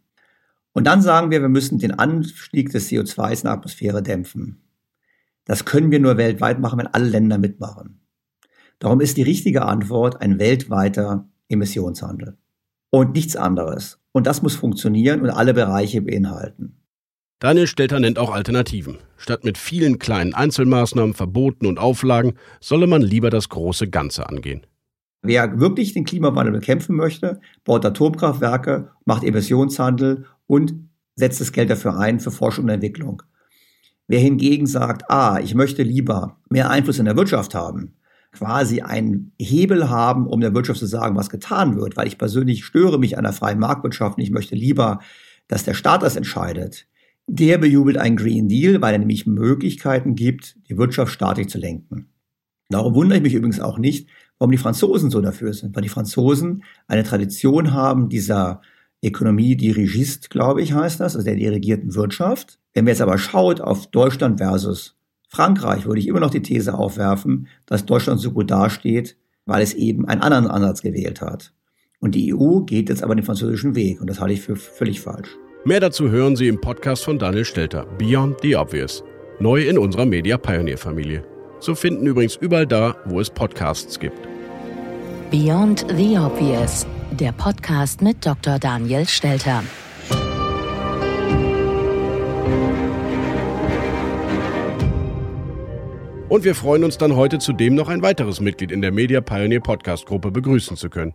Und 0.74 0.86
dann 0.86 1.02
sagen 1.02 1.32
wir, 1.32 1.42
wir 1.42 1.50
müssen 1.50 1.80
den 1.80 1.92
Anstieg 1.92 2.72
des 2.72 2.90
CO2s 2.90 3.38
in 3.38 3.44
der 3.44 3.52
Atmosphäre 3.54 4.02
dämpfen. 4.02 4.62
Das 5.46 5.66
können 5.66 5.92
wir 5.92 6.00
nur 6.00 6.18
weltweit 6.18 6.60
machen, 6.60 6.80
wenn 6.80 6.88
alle 6.88 7.10
Länder 7.10 7.38
mitmachen. 7.38 8.02
Darum 8.80 9.02
ist 9.02 9.18
die 9.18 9.24
richtige 9.24 9.64
Antwort 9.64 10.22
ein 10.22 10.40
weltweiter 10.40 11.28
Emissionshandel. 11.50 12.38
Und 12.90 13.14
nichts 13.14 13.36
anderes. 13.36 14.00
Und 14.12 14.28
das 14.28 14.42
muss 14.42 14.56
funktionieren 14.56 15.22
und 15.22 15.30
alle 15.30 15.54
Bereiche 15.54 16.02
beinhalten. 16.02 16.78
Daniel 17.40 17.68
Stelter 17.68 18.00
nennt 18.00 18.18
auch 18.18 18.32
Alternativen. 18.32 18.98
Statt 19.16 19.44
mit 19.44 19.60
vielen 19.60 20.00
kleinen 20.00 20.34
Einzelmaßnahmen, 20.34 21.14
Verboten 21.14 21.68
und 21.68 21.78
Auflagen 21.78 22.34
solle 22.60 22.88
man 22.88 23.04
lieber 23.04 23.30
das 23.30 23.50
große 23.50 23.90
Ganze 23.90 24.28
angehen. 24.28 24.66
Wer 25.22 25.60
wirklich 25.60 25.94
den 25.94 26.04
Klimawandel 26.04 26.54
bekämpfen 26.54 26.96
möchte, 26.96 27.40
baut 27.64 27.86
Atomkraftwerke, 27.86 28.90
macht 29.06 29.24
Emissionshandel 29.24 30.26
und 30.48 30.74
setzt 31.16 31.40
das 31.40 31.52
Geld 31.52 31.70
dafür 31.70 32.00
ein 32.00 32.20
für 32.20 32.32
Forschung 32.32 32.66
und 32.66 32.72
Entwicklung. 32.72 33.22
Wer 34.08 34.20
hingegen 34.20 34.66
sagt, 34.66 35.12
ah, 35.12 35.40
ich 35.40 35.54
möchte 35.54 35.84
lieber 35.84 36.40
mehr 36.50 36.72
Einfluss 36.72 36.98
in 36.98 37.06
der 37.06 37.18
Wirtschaft 37.18 37.54
haben, 37.54 37.98
quasi 38.32 38.82
einen 38.82 39.34
Hebel 39.38 39.90
haben, 39.90 40.26
um 40.26 40.42
der 40.42 40.56
Wirtschaft 40.56 40.80
zu 40.80 40.88
sagen, 40.88 41.16
was 41.16 41.30
getan 41.30 41.76
wird, 41.78 41.98
weil 41.98 42.08
ich 42.08 42.18
persönlich 42.18 42.66
störe 42.66 42.98
mich 42.98 43.16
an 43.16 43.26
der 43.26 43.34
freien 43.34 43.60
Marktwirtschaft 43.60 44.18
und 44.18 44.24
ich 44.24 44.32
möchte 44.32 44.56
lieber, 44.56 45.02
dass 45.48 45.66
der 45.66 45.76
Staat 45.76 46.02
das 46.02 46.16
entscheidet, 46.16 46.88
der 47.28 47.58
bejubelt 47.58 47.98
einen 47.98 48.16
Green 48.16 48.48
Deal, 48.48 48.82
weil 48.82 48.94
er 48.94 49.00
nämlich 49.00 49.28
Möglichkeiten 49.28 50.16
gibt, 50.16 50.58
die 50.70 50.78
Wirtschaft 50.78 51.12
staatlich 51.12 51.50
zu 51.50 51.58
lenken. 51.58 52.08
Darum 52.70 52.96
wundere 52.96 53.18
ich 53.18 53.24
mich 53.24 53.34
übrigens 53.34 53.60
auch 53.60 53.78
nicht, 53.78 54.10
warum 54.40 54.52
die 54.52 54.58
Franzosen 54.58 55.12
so 55.12 55.22
dafür 55.22 55.54
sind, 55.54 55.76
weil 55.76 55.84
die 55.84 55.90
Franzosen 55.90 56.64
eine 56.88 57.04
Tradition 57.04 57.74
haben 57.74 58.10
dieser 58.10 58.62
Ökonomie 59.04 59.56
dirigist, 59.56 60.30
glaube 60.30 60.62
ich, 60.62 60.74
heißt 60.74 61.00
das, 61.00 61.16
also 61.16 61.26
der 61.26 61.36
dirigierten 61.36 61.96
Wirtschaft. 61.96 62.60
Wenn 62.74 62.86
man 62.86 62.90
jetzt 62.90 63.02
aber 63.02 63.18
schaut 63.18 63.62
auf 63.62 63.88
Deutschland 63.88 64.40
versus 64.40 64.96
Frankreich, 65.30 65.86
würde 65.86 66.00
ich 66.00 66.08
immer 66.08 66.20
noch 66.20 66.30
die 66.30 66.42
These 66.42 66.74
aufwerfen, 66.74 67.48
dass 67.66 67.86
Deutschland 67.86 68.20
so 68.20 68.32
gut 68.32 68.50
dasteht, 68.50 69.18
weil 69.46 69.62
es 69.62 69.74
eben 69.74 70.08
einen 70.08 70.22
anderen 70.22 70.48
Ansatz 70.48 70.82
gewählt 70.82 71.22
hat. 71.22 71.54
Und 72.00 72.16
die 72.16 72.34
EU 72.34 72.62
geht 72.62 72.90
jetzt 72.90 73.04
aber 73.04 73.16
den 73.16 73.26
französischen 73.26 73.76
Weg 73.76 74.02
und 74.02 74.10
das 74.10 74.20
halte 74.20 74.34
ich 74.34 74.42
für 74.42 74.56
völlig 74.56 75.02
falsch. 75.02 75.30
Mehr 75.68 75.82
dazu 75.82 76.10
hören 76.10 76.38
Sie 76.38 76.48
im 76.48 76.62
Podcast 76.62 77.04
von 77.04 77.20
Daniel 77.20 77.44
Stelter, 77.44 77.86
Beyond 77.98 78.40
the 78.42 78.56
Obvious, 78.56 79.04
neu 79.38 79.68
in 79.68 79.78
unserer 79.78 80.06
Media 80.06 80.38
Pioneer 80.38 80.78
Familie. 80.78 81.26
Zu 81.60 81.76
finden 81.76 82.08
übrigens 82.08 82.38
überall 82.38 82.66
da, 82.66 82.96
wo 83.04 83.20
es 83.20 83.30
Podcasts 83.30 84.00
gibt. 84.00 84.18
Beyond 85.30 85.86
the 85.90 86.18
Obvious, 86.18 86.88
der 87.12 87.34
Podcast 87.34 88.02
mit 88.02 88.26
Dr. 88.26 88.60
Daniel 88.60 89.06
Stelter. 89.06 89.62
Und 96.30 96.46
wir 96.46 96.56
freuen 96.56 96.86
uns 96.86 96.98
dann 96.98 97.14
heute 97.18 97.40
zudem 97.40 97.76
noch 97.76 97.90
ein 97.90 98.02
weiteres 98.02 98.40
Mitglied 98.40 98.72
in 98.72 98.82
der 98.82 98.94
Media 98.94 99.20
Pioneer 99.20 99.60
Podcast 99.60 100.06
Gruppe 100.06 100.32
begrüßen 100.32 100.78
zu 100.78 100.90
können. 100.90 101.14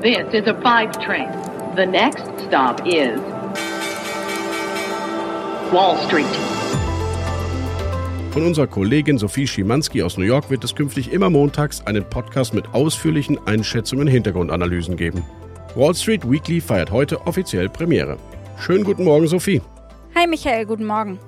This 0.00 0.32
is 0.32 0.46
a 0.46 0.54
five 0.62 0.92
train. 1.04 1.53
The 1.76 1.86
next 1.86 2.22
stop 2.46 2.86
is 2.86 3.18
Wall 5.72 5.96
Street. 6.06 6.24
Von 8.30 8.46
unserer 8.46 8.68
Kollegin 8.68 9.18
Sophie 9.18 9.44
Schimanski 9.44 10.00
aus 10.04 10.16
New 10.16 10.24
York 10.24 10.50
wird 10.50 10.62
es 10.62 10.76
künftig 10.76 11.12
immer 11.12 11.30
montags 11.30 11.84
einen 11.84 12.08
Podcast 12.08 12.54
mit 12.54 12.72
ausführlichen 12.74 13.44
Einschätzungen 13.48 14.06
und 14.06 14.12
Hintergrundanalysen 14.12 14.96
geben. 14.96 15.24
Wall 15.74 15.96
Street 15.96 16.30
Weekly 16.30 16.60
feiert 16.60 16.92
heute 16.92 17.26
offiziell 17.26 17.68
Premiere. 17.68 18.18
Schönen 18.60 18.84
guten 18.84 19.02
Morgen, 19.02 19.26
Sophie. 19.26 19.60
Hi, 20.14 20.28
Michael, 20.28 20.66
guten 20.66 20.84
Morgen. 20.84 21.18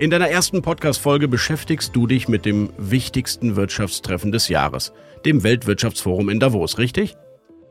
In 0.00 0.10
deiner 0.10 0.28
ersten 0.28 0.62
Podcast-Folge 0.62 1.28
beschäftigst 1.28 1.94
du 1.94 2.08
dich 2.08 2.26
mit 2.26 2.44
dem 2.44 2.70
wichtigsten 2.76 3.54
Wirtschaftstreffen 3.54 4.32
des 4.32 4.48
Jahres, 4.48 4.92
dem 5.24 5.44
Weltwirtschaftsforum 5.44 6.28
in 6.28 6.40
Davos, 6.40 6.78
richtig? 6.78 7.14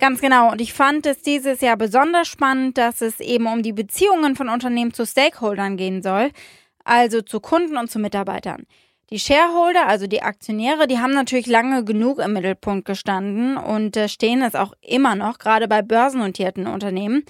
Ganz 0.02 0.20
genau. 0.20 0.52
Und 0.52 0.62
ich 0.62 0.74
fand 0.74 1.06
es 1.06 1.22
dieses 1.22 1.62
Jahr 1.62 1.78
besonders 1.78 2.28
spannend, 2.28 2.80
dass 2.80 3.02
es 3.02 3.20
eben 3.20 3.46
um 3.46 3.62
die 3.62 3.72
Beziehungen 3.72 4.36
von 4.36 4.50
Unternehmen 4.50 4.96
zu 4.96 5.06
Stakeholdern 5.06 5.78
gehen 5.78 6.02
soll, 6.02 6.32
also 6.84 7.22
zu 7.22 7.40
Kunden 7.40 7.78
und 7.78 7.92
zu 7.92 8.00
Mitarbeitern. 8.00 8.66
Die 9.12 9.20
Shareholder, 9.20 9.88
also 9.88 10.08
die 10.08 10.24
Aktionäre, 10.24 10.88
die 10.88 10.98
haben 10.98 11.14
natürlich 11.14 11.46
lange 11.46 11.86
genug 11.86 12.18
im 12.18 12.34
Mittelpunkt 12.34 12.86
gestanden 12.86 13.58
und 13.58 13.96
äh, 13.96 14.10
stehen 14.10 14.42
es 14.42 14.56
auch 14.56 14.74
immer 14.82 15.14
noch, 15.14 15.38
gerade 15.38 15.68
bei 15.68 15.84
börsennotierten 15.84 16.66
Unternehmen. 16.66 17.24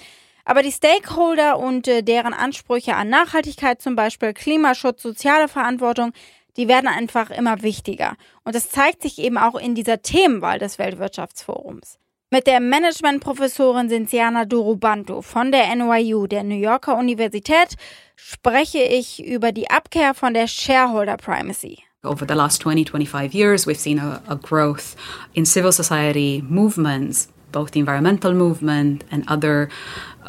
Aber 0.46 0.64
die 0.64 0.72
Stakeholder 0.72 1.60
und 1.60 1.90
äh, 1.90 2.04
deren 2.04 2.34
Ansprüche 2.34 2.96
an 2.96 3.10
Nachhaltigkeit 3.10 3.82
zum 3.82 3.98
Beispiel, 3.98 4.32
Klimaschutz, 4.34 5.02
soziale 5.02 5.50
Verantwortung, 5.50 6.14
die 6.56 6.70
werden 6.70 6.88
einfach 6.88 7.32
immer 7.32 7.64
wichtiger. 7.64 8.16
Und 8.46 8.56
das 8.56 8.70
zeigt 8.70 9.02
sich 9.02 9.20
eben 9.20 9.38
auch 9.38 9.56
in 9.56 9.76
dieser 9.76 10.02
Themenwahl 10.02 10.58
des 10.58 10.80
Weltwirtschaftsforums. 10.80 11.98
Mit 12.34 12.48
der 12.48 12.62
Managementprofessorin 12.62 13.90
Cinziana 13.90 14.46
Durubantu 14.46 15.22
von 15.22 15.52
der 15.52 15.76
NYU, 15.76 16.28
der 16.28 16.44
New 16.44 16.56
Yorker 16.56 16.98
Universität, 16.98 17.76
spreche 18.16 18.78
ich 18.78 19.22
über 19.22 19.52
die 19.52 19.70
Abkehr 19.70 20.14
von 20.14 20.34
der 20.34 20.48
Shareholder 20.48 21.18
Primacy. 21.18 21.80
Over 22.06 22.26
the 22.26 22.34
last 22.34 22.62
20, 22.62 22.86
25 22.86 23.34
years, 23.34 23.68
we've 23.68 23.76
seen 23.76 24.00
a, 24.00 24.22
a 24.30 24.36
growth 24.36 24.96
in 25.34 25.46
civil 25.46 25.74
society 25.74 26.42
movements 26.48 27.28
both 27.52 27.72
the 27.72 27.80
environmental 27.80 28.34
movement 28.34 29.04
and 29.12 29.24
other 29.28 29.70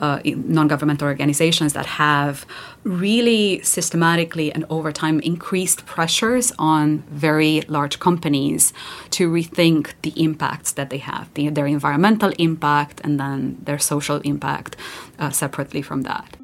uh, 0.01 0.21
non 0.25 0.69
governmental 0.69 1.07
organizations 1.07 1.73
that 1.75 1.87
have 1.87 2.47
really 2.85 3.63
systematically 3.63 4.53
and 4.53 4.65
over 4.71 4.93
time 4.93 5.21
increased 5.21 5.87
pressures 5.87 6.53
on 6.59 7.03
very 7.11 7.63
large 7.69 7.99
companies 7.99 8.73
to 9.11 9.31
rethink 9.31 9.93
the 10.03 10.13
impacts 10.17 10.73
that 10.73 10.91
they 10.91 10.99
have, 10.99 11.33
the, 11.35 11.49
their 11.49 11.67
environmental 11.67 12.33
impact 12.39 13.01
and 13.05 13.21
then 13.21 13.59
their 13.63 13.79
social 13.79 14.19
impact 14.23 14.77
uh, 15.19 15.31
separately 15.31 15.83
from 15.83 16.03
that. 16.03 16.37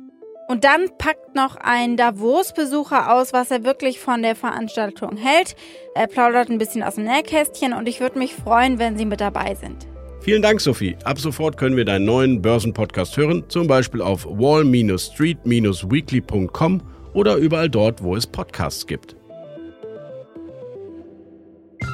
Und 0.49 0.65
dann 0.65 0.89
packt 0.97 1.35
noch 1.35 1.57
ein 1.57 1.99
Davos-Besucher 1.99 3.13
aus, 3.13 3.35
was 3.35 3.51
er 3.51 3.65
wirklich 3.65 4.01
von 4.01 4.23
der 4.23 4.35
Veranstaltung 4.35 5.19
hält. 5.19 5.55
Er 5.95 6.07
plaudert 6.07 6.49
ein 6.49 6.57
bisschen 6.57 6.83
aus 6.83 6.95
dem 6.95 7.05
Nähkästchen 7.05 7.75
und 7.75 7.87
ich 7.87 8.01
würde 8.01 8.19
mich 8.19 8.35
freuen, 8.35 8.79
wenn 8.79 8.97
Sie 8.97 9.05
mit 9.05 9.21
dabei 9.21 9.55
sind. 9.55 9.87
Vielen 10.29 10.43
Dank, 10.43 10.61
Sophie. 10.61 10.95
Ab 11.05 11.19
sofort 11.19 11.57
können 11.57 11.79
wir 11.79 11.87
deinen 11.87 12.05
neuen 12.05 12.43
Börsenpodcast 12.43 13.17
hören, 13.17 13.45
zum 13.49 13.67
Beispiel 13.67 14.03
auf 14.03 14.27
wall-street-weekly.com 14.27 16.83
oder 17.15 17.37
überall 17.37 17.71
dort, 17.71 18.03
wo 18.03 18.15
es 18.15 18.27
Podcasts 18.27 18.87
gibt. 18.87 19.17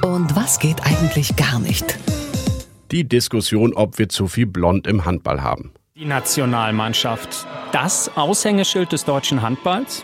Und 0.03 0.35
was 0.35 0.59
geht 0.59 0.85
eigentlich 0.85 1.37
gar 1.37 1.61
nicht? 1.61 1.97
Die 2.91 3.07
Diskussion, 3.07 3.73
ob 3.73 3.99
wir 3.99 4.09
zu 4.09 4.27
viel 4.27 4.47
Blond 4.47 4.85
im 4.85 5.05
Handball 5.05 5.41
haben. 5.41 5.71
Die 5.95 6.03
Nationalmannschaft, 6.03 7.47
das 7.71 8.11
Aushängeschild 8.17 8.91
des 8.91 9.05
deutschen 9.05 9.43
Handballs? 9.43 10.03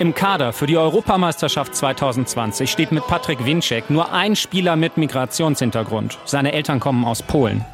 Im 0.00 0.12
Kader 0.12 0.52
für 0.52 0.66
die 0.66 0.76
Europameisterschaft 0.76 1.76
2020 1.76 2.68
steht 2.68 2.90
mit 2.90 3.06
Patrick 3.06 3.44
Winczek 3.44 3.90
nur 3.90 4.12
ein 4.12 4.34
Spieler 4.34 4.74
mit 4.74 4.96
Migrationshintergrund. 4.96 6.18
Seine 6.24 6.52
Eltern 6.52 6.80
kommen 6.80 7.04
aus 7.04 7.22
Polen. 7.22 7.64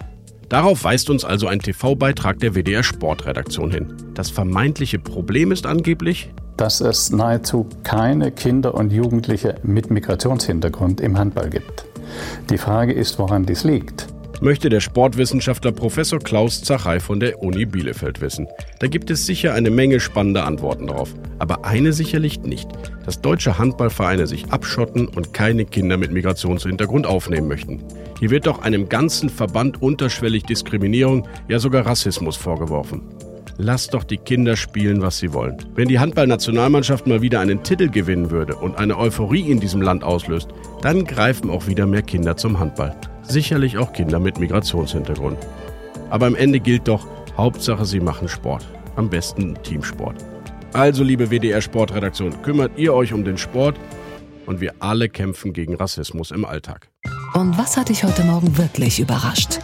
Darauf 0.50 0.84
weist 0.84 1.08
uns 1.08 1.24
also 1.24 1.46
ein 1.46 1.60
TV-Beitrag 1.60 2.38
der 2.40 2.54
WDR 2.54 2.82
Sportredaktion 2.82 3.70
hin. 3.70 3.96
Das 4.12 4.28
vermeintliche 4.28 4.98
Problem 4.98 5.50
ist 5.50 5.64
angeblich, 5.64 6.30
dass 6.58 6.82
es 6.82 7.10
nahezu 7.10 7.66
keine 7.84 8.32
Kinder 8.32 8.74
und 8.74 8.92
Jugendliche 8.92 9.54
mit 9.62 9.90
Migrationshintergrund 9.90 11.00
im 11.00 11.16
Handball 11.16 11.48
gibt. 11.48 11.86
Die 12.50 12.58
Frage 12.58 12.92
ist, 12.92 13.18
woran 13.18 13.46
dies 13.46 13.64
liegt 13.64 14.08
möchte 14.40 14.68
der 14.68 14.80
Sportwissenschaftler 14.80 15.72
Professor 15.72 16.18
Klaus 16.18 16.62
Zachey 16.62 17.00
von 17.00 17.20
der 17.20 17.42
Uni 17.42 17.66
Bielefeld 17.66 18.20
wissen. 18.20 18.48
Da 18.78 18.86
gibt 18.86 19.10
es 19.10 19.26
sicher 19.26 19.54
eine 19.54 19.70
Menge 19.70 20.00
spannender 20.00 20.46
Antworten 20.46 20.86
drauf. 20.86 21.14
Aber 21.38 21.64
eine 21.64 21.92
sicherlich 21.92 22.40
nicht, 22.40 22.68
dass 23.04 23.20
deutsche 23.20 23.58
Handballvereine 23.58 24.26
sich 24.26 24.50
abschotten 24.50 25.08
und 25.08 25.34
keine 25.34 25.64
Kinder 25.64 25.96
mit 25.96 26.12
Migrationshintergrund 26.12 27.06
aufnehmen 27.06 27.48
möchten. 27.48 27.82
Hier 28.18 28.30
wird 28.30 28.46
doch 28.46 28.60
einem 28.60 28.88
ganzen 28.88 29.28
Verband 29.28 29.80
unterschwellig 29.82 30.44
Diskriminierung, 30.44 31.26
ja 31.48 31.58
sogar 31.58 31.86
Rassismus 31.86 32.36
vorgeworfen. 32.36 33.02
Lasst 33.62 33.92
doch 33.92 34.04
die 34.04 34.16
Kinder 34.16 34.56
spielen, 34.56 35.02
was 35.02 35.18
sie 35.18 35.32
wollen. 35.32 35.58
Wenn 35.74 35.88
die 35.88 35.98
Handballnationalmannschaft 35.98 37.06
mal 37.06 37.20
wieder 37.20 37.40
einen 37.40 37.62
Titel 37.62 37.90
gewinnen 37.90 38.30
würde 38.30 38.56
und 38.56 38.78
eine 38.78 38.96
Euphorie 38.96 39.50
in 39.50 39.60
diesem 39.60 39.82
Land 39.82 40.02
auslöst, 40.02 40.48
dann 40.80 41.04
greifen 41.04 41.50
auch 41.50 41.66
wieder 41.66 41.86
mehr 41.86 42.02
Kinder 42.02 42.36
zum 42.36 42.58
Handball 42.58 42.96
sicherlich 43.30 43.78
auch 43.78 43.92
Kinder 43.92 44.18
mit 44.18 44.38
Migrationshintergrund. 44.38 45.38
Aber 46.10 46.26
am 46.26 46.34
Ende 46.34 46.60
gilt 46.60 46.88
doch, 46.88 47.06
Hauptsache 47.36 47.84
sie 47.84 48.00
machen 48.00 48.28
Sport. 48.28 48.66
Am 48.96 49.08
besten 49.08 49.54
Teamsport. 49.62 50.16
Also, 50.72 51.02
liebe 51.02 51.30
WDR 51.30 51.60
Sportredaktion, 51.60 52.42
kümmert 52.42 52.72
ihr 52.76 52.94
euch 52.94 53.12
um 53.12 53.24
den 53.24 53.38
Sport 53.38 53.76
und 54.46 54.60
wir 54.60 54.74
alle 54.80 55.08
kämpfen 55.08 55.52
gegen 55.52 55.74
Rassismus 55.74 56.30
im 56.30 56.44
Alltag. 56.44 56.88
Und 57.34 57.56
was 57.56 57.76
hat 57.76 57.88
dich 57.88 58.04
heute 58.04 58.24
Morgen 58.24 58.56
wirklich 58.58 59.00
überrascht? 59.00 59.60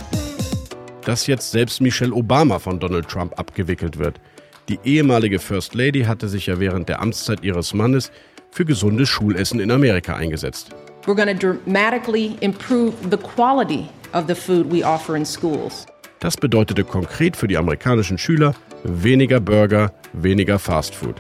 Dass 1.07 1.29
jetzt 1.29 1.53
selbst 1.53 1.81
Michelle 1.81 2.12
Obama 2.12 2.59
von 2.59 2.81
Donald 2.81 3.07
Trump 3.07 3.38
abgewickelt 3.38 3.97
wird. 3.97 4.21
Die 4.69 4.81
ehemalige 4.83 5.38
First 5.38 5.77
Lady 5.77 6.03
hatte 6.03 6.27
sich 6.27 6.47
ja 6.47 6.59
während 6.59 6.88
der 6.88 7.01
Amtszeit 7.01 7.45
ihres 7.45 7.73
Mannes 7.75 8.11
für 8.51 8.64
gesundes 8.64 9.09
Schulessen 9.09 9.61
in 9.61 9.71
Amerika 9.71 10.16
eingesetzt. 10.16 10.71
We're 11.07 11.14
going 11.14 11.29
to 11.29 11.35
dramatically 11.35 12.37
improve 12.40 12.92
the 13.09 13.16
quality 13.16 13.87
of 14.14 14.25
the 14.27 14.35
food 14.35 14.66
we 14.73 14.85
offer 14.85 15.14
in 15.14 15.25
schools. 15.25 15.87
Das 16.19 16.37
bedeutete 16.37 16.83
konkret 16.83 17.37
für 17.37 17.47
die 17.47 17.57
amerikanischen 17.57 18.19
Schüler 18.19 18.57
weniger 18.83 19.38
Burger, 19.38 19.92
weniger 20.12 20.59
Fastfood. 20.59 21.14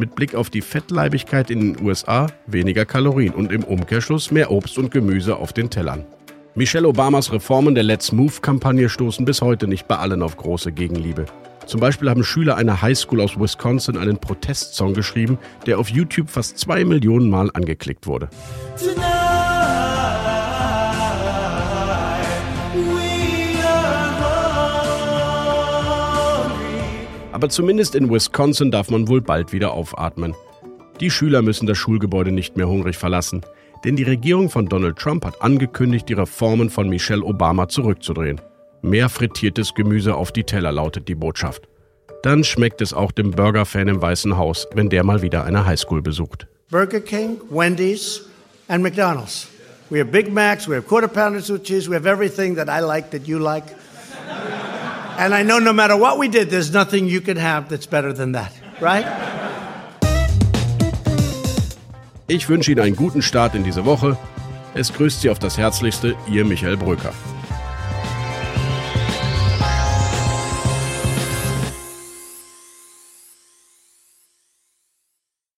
Mit 0.00 0.16
Blick 0.16 0.34
auf 0.34 0.50
die 0.50 0.60
Fettleibigkeit 0.60 1.52
in 1.52 1.74
den 1.74 1.86
USA 1.86 2.26
weniger 2.48 2.84
Kalorien 2.84 3.34
und 3.34 3.52
im 3.52 3.62
Umkehrschluss 3.62 4.32
mehr 4.32 4.50
Obst 4.50 4.76
und 4.76 4.90
Gemüse 4.90 5.36
auf 5.36 5.52
den 5.52 5.70
Tellern. 5.70 6.04
Michelle 6.56 6.88
Obamas 6.88 7.30
Reformen 7.30 7.76
der 7.76 7.84
Let's 7.84 8.10
Move-Kampagne 8.10 8.88
stoßen 8.88 9.24
bis 9.24 9.40
heute 9.40 9.68
nicht 9.68 9.86
bei 9.86 9.96
allen 9.98 10.20
auf 10.20 10.36
große 10.36 10.72
Gegenliebe. 10.72 11.26
Zum 11.64 11.80
Beispiel 11.80 12.10
haben 12.10 12.24
Schüler 12.24 12.56
einer 12.56 12.82
Highschool 12.82 13.20
aus 13.20 13.38
Wisconsin 13.38 13.96
einen 13.96 14.18
Protestsong 14.18 14.92
geschrieben, 14.92 15.38
der 15.66 15.78
auf 15.78 15.90
YouTube 15.90 16.28
fast 16.28 16.58
zwei 16.58 16.84
Millionen 16.84 17.30
Mal 17.30 17.50
angeklickt 17.54 18.08
wurde. 18.08 18.28
Aber 27.30 27.48
zumindest 27.48 27.94
in 27.94 28.10
Wisconsin 28.10 28.72
darf 28.72 28.90
man 28.90 29.06
wohl 29.06 29.20
bald 29.20 29.52
wieder 29.52 29.70
aufatmen. 29.70 30.34
Die 30.98 31.10
Schüler 31.10 31.42
müssen 31.42 31.66
das 31.66 31.78
Schulgebäude 31.78 32.32
nicht 32.32 32.56
mehr 32.56 32.68
hungrig 32.68 32.98
verlassen, 32.98 33.42
denn 33.84 33.96
die 33.96 34.02
Regierung 34.02 34.50
von 34.50 34.66
Donald 34.66 34.98
Trump 34.98 35.24
hat 35.24 35.40
angekündigt, 35.40 36.08
die 36.08 36.14
Reformen 36.14 36.70
von 36.70 36.88
Michelle 36.88 37.24
Obama 37.24 37.68
zurückzudrehen. 37.68 38.40
Mehr 38.82 39.08
frittiertes 39.08 39.74
Gemüse 39.74 40.14
auf 40.14 40.32
die 40.32 40.44
Teller 40.44 40.72
lautet 40.72 41.08
die 41.08 41.14
Botschaft. 41.14 41.68
Dann 42.22 42.44
schmeckt 42.44 42.80
es 42.82 42.92
auch 42.92 43.12
dem 43.12 43.30
Burger-Fan 43.30 43.88
im 43.88 44.02
Weißen 44.02 44.36
Haus, 44.36 44.66
wenn 44.74 44.90
der 44.90 45.04
mal 45.04 45.22
wieder 45.22 45.44
eine 45.44 45.64
Highschool 45.64 46.02
besucht. 46.02 46.46
Burger 46.70 47.00
King, 47.00 47.38
Wendy's 47.50 48.28
and 48.68 48.82
McDonald's. 48.82 49.48
We 49.90 49.98
have 49.98 50.10
Big 50.10 50.32
Macs, 50.32 50.68
we 50.68 50.76
have 50.76 50.86
Quarter 50.86 51.08
Pounders 51.08 51.50
with 51.50 51.64
cheese, 51.64 51.88
we 51.88 51.96
have 51.96 52.06
everything 52.06 52.56
that 52.56 52.68
I 52.68 52.80
like 52.80 53.10
that 53.10 53.26
you 53.26 53.38
like. 53.38 53.64
And 55.18 55.34
I 55.34 55.42
know 55.42 55.58
no 55.58 55.72
matter 55.72 55.96
what 55.98 56.18
we 56.18 56.28
did, 56.28 56.48
there's 56.48 56.72
nothing 56.72 57.06
you 57.06 57.20
can 57.20 57.36
have 57.36 57.68
that's 57.68 57.86
better 57.86 58.12
than 58.12 58.32
that, 58.32 58.52
right? 58.80 59.04
Ich 62.32 62.48
wünsche 62.48 62.70
Ihnen 62.70 62.80
einen 62.80 62.94
guten 62.94 63.22
Start 63.22 63.56
in 63.56 63.64
diese 63.64 63.84
Woche. 63.84 64.16
Es 64.72 64.92
grüßt 64.92 65.20
Sie 65.20 65.30
auf 65.30 65.40
das 65.40 65.58
Herzlichste, 65.58 66.14
Ihr 66.30 66.44
Michael 66.44 66.76
Bröker. 66.76 67.12